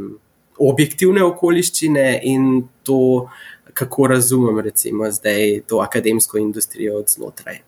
objektivne 0.57 1.23
okoliščine, 1.23 2.19
in 2.23 2.67
to, 2.83 3.29
kako 3.73 4.07
razumem, 4.07 4.59
recimo, 4.59 5.09
zdaj 5.11 5.61
to 5.67 5.79
akademsko 5.83 6.37
industrijo 6.37 6.99
od 6.99 7.09
znotraj. 7.09 7.59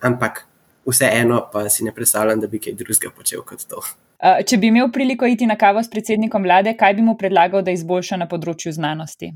Ampak 0.00 0.44
vseeno 0.86 1.44
pa 1.52 1.68
si 1.68 1.84
ne 1.84 1.92
predstavljam, 1.94 2.40
da 2.40 2.46
bi 2.46 2.58
kaj 2.58 2.74
drugega 2.78 3.12
počel 3.16 3.44
kot 3.46 3.66
to. 3.68 3.82
Če 4.22 4.58
bi 4.62 4.70
imel 4.70 4.90
priliko 4.94 5.26
iti 5.26 5.46
na 5.46 5.56
kavo 5.58 5.82
s 5.82 5.90
predsednikom 5.90 6.44
vlade, 6.46 6.76
kaj 6.78 6.94
bi 6.94 7.02
mu 7.02 7.16
predlagal, 7.18 7.62
da 7.62 7.74
izboljša 7.74 8.20
na 8.22 8.28
področju 8.30 8.70
znanosti? 8.74 9.32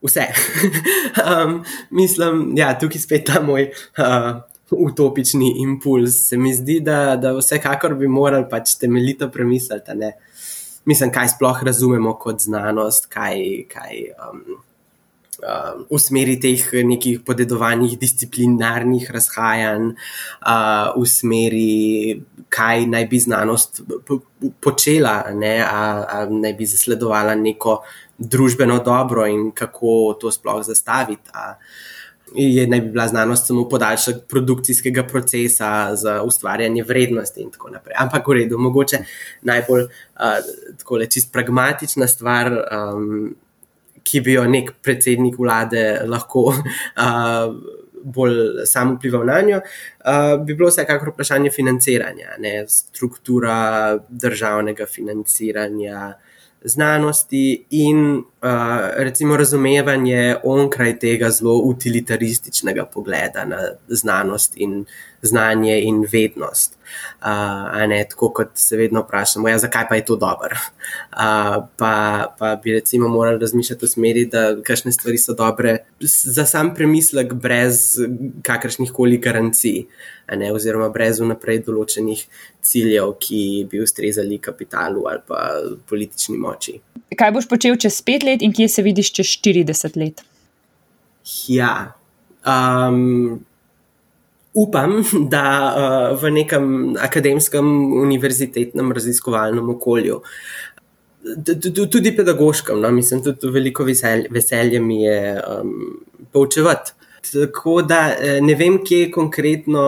Vse. 0.00 0.26
um, 1.26 1.56
mislim, 1.90 2.54
da 2.54 2.62
ja, 2.62 2.68
tukaj 2.78 3.02
spet 3.02 3.26
ta 3.28 3.42
moj 3.44 3.68
uh, 3.98 4.40
utopični 4.70 5.54
impuls. 5.62 6.28
Se 6.28 6.36
mi 6.36 6.54
zdi, 6.54 6.80
da, 6.80 7.16
da 7.16 7.32
vsekakor 7.36 7.94
bi 7.94 8.08
morali 8.08 8.46
pač 8.50 8.76
temeljito 8.80 9.30
premisliti, 9.30 9.94
ne? 9.94 10.12
mislim, 10.84 11.12
kaj 11.12 11.28
sploh 11.36 11.62
razumemo 11.64 12.14
kot 12.18 12.40
znanost, 12.40 13.06
kaj, 13.12 13.42
kaj 13.68 13.98
um, 14.30 14.40
um, 15.42 15.84
v 15.90 15.98
smeri 16.00 16.38
teh 16.40 16.62
nekih 16.86 17.20
podedovanih 17.26 17.98
disciplinarnih 18.00 19.10
razhajanj, 19.12 19.90
uh, 19.92 20.96
v 20.96 21.06
smeri, 21.06 22.20
kaj 22.48 22.86
naj 22.90 23.06
bi 23.10 23.20
znanost 23.20 23.82
počela, 24.60 25.22
ne? 25.36 25.58
a, 25.64 25.82
a 26.08 26.24
naj 26.30 26.56
bi 26.58 26.66
zasledovala 26.66 27.36
neko 27.38 27.80
družbeno 28.18 28.80
dobro 28.84 29.26
in 29.26 29.50
kako 29.56 30.16
to 30.20 30.32
sploh 30.32 30.64
zastaviti. 30.66 31.30
A, 31.34 31.54
je 32.34 32.66
naj 32.66 32.80
bi 32.80 32.88
bila 32.88 33.08
znanost 33.08 33.46
samo 33.46 33.68
podaljšek 33.68 34.16
produkcijskega 34.28 35.02
procesa 35.06 35.96
za 35.96 36.22
ustvarjanje 36.22 36.82
vrednosti 36.82 37.40
in 37.40 37.50
tako 37.50 37.70
naprej. 37.70 37.94
Ampak 37.98 38.28
v 38.28 38.32
redu, 38.32 38.58
mogoče 38.58 38.98
najbolj 39.42 39.84
uh, 39.84 41.06
čist 41.10 41.32
pragmatična 41.32 42.06
stvar, 42.06 42.52
um, 42.52 43.34
ki 44.02 44.20
bi 44.20 44.32
jo 44.32 44.46
nek 44.48 44.72
predsednik 44.82 45.38
vlade 45.38 46.00
lahko. 46.06 46.40
Uh, 46.50 47.78
Bolj 48.00 48.64
samo 48.64 48.94
vplival 48.94 49.26
na 49.28 49.40
njo, 49.44 49.58
uh, 49.60 50.38
bi 50.46 50.54
bilo 50.54 50.70
vsekakor 50.70 51.10
vprašanje 51.12 51.50
financiranja, 51.52 52.30
ne, 52.40 52.64
struktura 52.68 53.98
državnega 54.08 54.86
financiranja, 54.88 56.14
znanosti 56.64 57.64
in 57.70 58.16
uh, 58.16 58.22
recimo 58.96 59.36
razumevanje 59.36 60.36
onkraj 60.44 60.98
tega 60.98 61.30
zelo 61.30 61.56
utilitarističnega 61.56 62.84
pogleda 62.84 63.44
na 63.44 63.58
znanost 63.88 64.52
in 64.56 64.84
znanje 65.22 65.80
in 65.82 66.06
vednost. 66.12 66.78
Uh, 67.22 67.88
ne, 67.88 68.04
tako 68.10 68.28
kot 68.32 68.48
se 68.54 68.76
vedno 68.76 69.00
vprašamo, 69.00 69.48
ja, 69.48 69.58
zakaj 69.58 69.88
pa 69.88 69.94
je 69.94 70.04
to 70.04 70.16
dobro. 70.16 70.56
Uh, 71.12 71.64
pa, 71.76 72.26
pa 72.38 72.56
bi 72.64 72.72
recimo 72.72 73.08
morali 73.08 73.40
razmišljati 73.40 73.86
v 73.86 73.88
smeri, 73.88 74.26
da 74.26 74.62
kakšne 74.62 74.92
stvari 74.92 75.18
so 75.18 75.34
dobre 75.34 75.78
za 76.00 76.46
sam 76.46 76.74
premislek, 76.74 77.32
brez 77.32 77.98
kakršnih 78.42 78.92
koli 78.92 79.18
garancij, 79.18 79.84
ne, 80.36 80.52
oziroma 80.52 80.88
brez 80.94 81.20
vnaprej 81.20 81.62
določenih 81.66 82.24
ciljev, 82.62 83.14
ki 83.22 83.42
bi 83.70 83.82
ustrezali 83.82 84.38
kapitalu 84.42 85.06
ali 85.10 85.24
pa 85.26 85.44
politični 85.90 86.38
moči. 86.38 86.78
Kaj 87.18 87.32
boš 87.34 87.48
počel 87.50 87.78
čez 87.80 88.00
pet 88.06 88.26
let 88.26 88.42
in 88.42 88.54
kje 88.54 88.68
se 88.70 88.84
vidiš 88.86 89.12
čez 89.18 89.34
40 89.40 89.98
let? 90.00 90.22
Ja. 91.50 91.94
Um, 92.46 93.40
upam, 94.54 95.00
da 95.34 95.44
uh, 95.50 96.22
v 96.22 96.30
nekem 96.30 96.96
akademskem, 97.00 97.66
univerzitetnem 98.02 98.92
raziskovalnem 98.92 99.74
okolju. 99.76 100.22
Tudi 101.90 102.14
pedagoškem, 102.16 102.80
no? 102.80 102.90
mislim, 102.96 103.20
tudi 103.24 103.50
veliko 103.52 103.84
veselje, 103.84 104.30
veselje 104.32 104.80
mi 104.80 105.02
je 105.02 105.36
um, 105.36 105.74
poučevati. 106.32 106.96
Tako 107.32 107.82
da 107.82 108.14
eh, 108.14 108.40
ne 108.40 108.54
vem, 108.54 108.80
kje 108.84 109.10
konkretno 109.10 109.86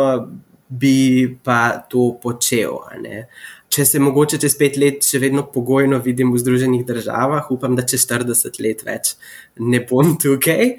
bi 0.68 1.38
pa 1.45 1.83
to 1.90 2.12
počel. 2.23 2.81
Če 3.73 3.85
se 3.88 4.01
mogoče 4.01 4.40
čez 4.40 4.57
pet 4.61 4.77
let 4.81 5.05
še 5.05 5.21
vedno 5.21 5.47
pogojno 5.53 6.01
vidim 6.05 6.33
v 6.33 6.40
Združenih 6.40 6.85
državah, 6.88 7.49
upam, 7.53 7.77
da 7.77 7.85
čez 7.88 8.05
40 8.09 8.61
let 8.64 8.85
več 8.85 9.16
ne 9.61 9.81
bom 9.88 10.16
tukaj. 10.21 10.77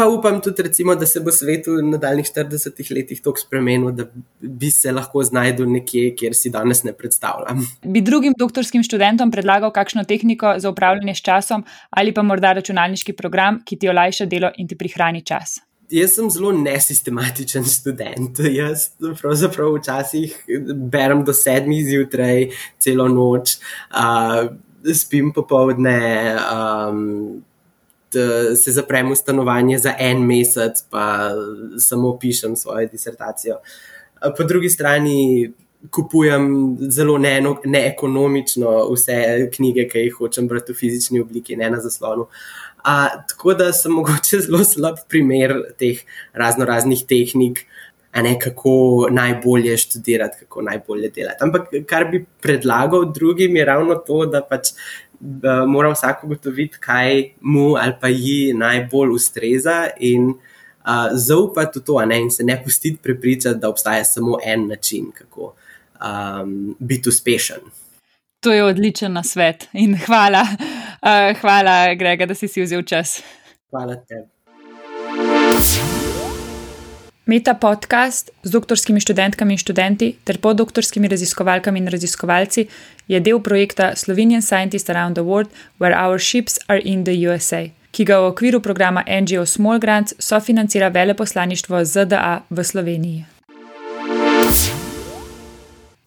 Pa 0.00 0.06
upam 0.08 0.38
tudi, 0.40 0.62
recimo, 0.62 0.94
da 0.94 1.04
se 1.06 1.20
bo 1.20 1.32
svet 1.34 1.66
v 1.68 1.82
nadaljnih 1.84 2.28
40 2.30 2.92
letih 2.94 3.20
tako 3.20 3.42
spremenil, 3.42 3.90
da 3.92 4.06
bi 4.40 4.70
se 4.72 4.92
lahko 4.94 5.24
znašel 5.26 5.66
nekje, 5.68 6.14
kjer 6.16 6.36
si 6.36 6.52
danes 6.54 6.84
ne 6.86 6.94
predstavljam. 6.96 7.64
Bi 7.84 8.00
drugim 8.06 8.36
doktorskim 8.38 8.84
študentom 8.86 9.32
predlagal 9.34 9.72
kakšno 9.76 10.06
tehniko 10.08 10.54
za 10.62 10.70
upravljanje 10.70 11.18
s 11.18 11.26
časom 11.26 11.66
ali 11.90 12.14
pa 12.14 12.22
morda 12.22 12.54
računalniški 12.60 13.16
program, 13.18 13.60
ki 13.66 13.76
ti 13.76 13.90
olajša 13.90 14.30
delo 14.30 14.52
in 14.56 14.70
ti 14.70 14.78
prihrani 14.78 15.24
čas? 15.26 15.58
Jaz 15.90 16.14
sem 16.14 16.30
zelo 16.30 16.52
nesistematičen 16.54 17.64
študent. 17.66 18.38
Jaz 18.60 18.90
pravzaprav 19.20 19.74
včasih 19.74 20.36
berem 20.92 21.24
do 21.26 21.34
sedmih 21.34 21.82
zjutraj, 21.86 22.50
celo 22.78 23.08
noč, 23.10 23.56
uh, 23.90 24.50
spim 24.94 25.32
popovdne. 25.32 26.00
Um, 26.46 27.44
Se 28.10 28.72
zaprem 28.74 29.12
v 29.12 29.14
stanovanje 29.14 29.76
za 29.78 29.92
en 29.94 30.24
mesec, 30.26 30.80
pa 30.90 31.30
samo 31.78 32.16
pišem 32.18 32.56
svojo 32.58 32.88
disertacijo. 32.90 33.60
Po 34.36 34.42
drugi 34.44 34.66
strani 34.70 35.52
kupujem 35.90 36.76
zelo 36.90 37.18
neekonomično 37.64 38.72
vse 38.92 39.48
knjige, 39.54 39.86
ki 39.88 40.02
jih 40.08 40.18
hočem 40.18 40.48
brati 40.48 40.74
v 40.74 40.76
fizični 40.76 41.22
obliki, 41.22 41.56
ne 41.56 41.70
na 41.70 41.80
zaslonu. 41.80 42.26
A, 42.82 43.08
tako 43.28 43.54
da 43.54 43.72
sem 43.72 43.92
mogoče 43.92 44.40
zelo 44.46 44.64
slab 44.64 45.02
primer 45.08 45.54
teh 45.78 46.00
razno 46.32 46.64
raznih 46.64 47.04
tehnik, 47.08 47.66
a 48.12 48.22
ne 48.22 48.38
kako 48.40 49.08
najbolje 49.10 49.76
študirati, 49.76 50.38
kako 50.40 50.62
najbolje 50.62 51.10
delati. 51.14 51.44
Ampak 51.44 51.68
kar 51.86 52.08
bi 52.10 52.24
predlagal 52.42 53.12
drugim, 53.12 53.56
je 53.56 53.64
ravno 53.64 53.94
to, 53.94 54.26
da 54.26 54.42
pač. 54.42 54.74
Mora 55.68 55.90
vsak 55.92 56.22
ugotoviti, 56.24 56.78
kaj 56.80 57.34
mu 57.44 57.74
ali 57.76 57.92
pa 58.00 58.08
ji 58.08 58.54
najbolj 58.56 59.10
ustreza, 59.12 59.90
in 60.00 60.30
uh, 60.30 61.10
zaupati 61.12 61.78
v 61.78 61.82
to, 61.84 61.98
ne, 62.06 62.22
in 62.24 62.30
se 62.30 62.44
ne 62.44 62.56
pustiti 62.64 62.96
prepričati, 63.02 63.60
da 63.60 63.68
obstaja 63.68 64.04
samo 64.04 64.38
en 64.44 64.66
način, 64.68 65.10
kako 65.12 65.52
um, 66.00 66.76
biti 66.78 67.08
uspešen. 67.08 67.60
To 68.40 68.52
je 68.52 68.64
odličen 68.64 69.12
nasvet 69.12 69.68
in 69.72 69.96
hvala, 70.06 70.40
uh, 70.42 71.36
hvala, 71.40 71.94
Grega, 71.94 72.26
da 72.26 72.34
si 72.34 72.48
si 72.48 72.62
vzel 72.62 72.82
čas. 72.82 73.22
Hvala 73.70 73.96
tebi. 74.08 74.28
Meta 77.30 77.54
podcast 77.54 78.30
z 78.42 78.50
doktorskimi 78.50 79.00
študentkami 79.00 79.54
in 79.54 79.58
študenti 79.58 80.16
ter 80.24 80.40
podoktorskimi 80.42 81.08
raziskovalkami 81.08 81.78
in 81.78 81.86
raziskovalci 81.86 82.66
je 83.08 83.20
del 83.20 83.38
projekta 83.38 83.92
Slovenian 83.96 84.42
Scientists 84.42 84.90
Around 84.90 85.14
the 85.14 85.22
World, 85.22 85.50
Where 85.78 85.94
Our 85.94 86.18
Ships 86.18 86.58
Are 86.66 86.80
in 86.84 87.04
the 87.04 87.14
USA, 87.28 87.68
ki 87.90 88.04
ga 88.04 88.18
v 88.18 88.32
okviru 88.32 88.60
programa 88.60 89.04
NGO 89.06 89.46
Small 89.46 89.78
Grants 89.78 90.14
sofinancira 90.18 90.88
veleposlaništvo 90.88 91.84
ZDA 91.84 92.42
v 92.50 92.64
Sloveniji. 92.64 93.24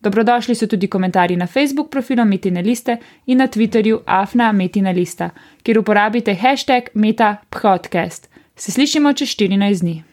Dobrodošli 0.00 0.54
so 0.54 0.66
tudi 0.66 0.86
komentarji 0.86 1.36
na 1.36 1.46
Facebook 1.46 1.90
profilu 1.90 2.24
Metina 2.24 2.60
Liste 2.60 2.96
in 3.26 3.38
na 3.38 3.46
Twitterju 3.46 4.00
Afna 4.06 4.52
Metina 4.52 4.90
Lista, 4.90 5.30
kjer 5.62 5.78
uporabite 5.78 6.34
hashtag 6.34 6.82
MetaPodcast. 6.94 8.28
Se 8.56 8.72
slišimo 8.72 9.12
čez 9.12 9.28
14 9.28 9.80
dni. 9.80 10.07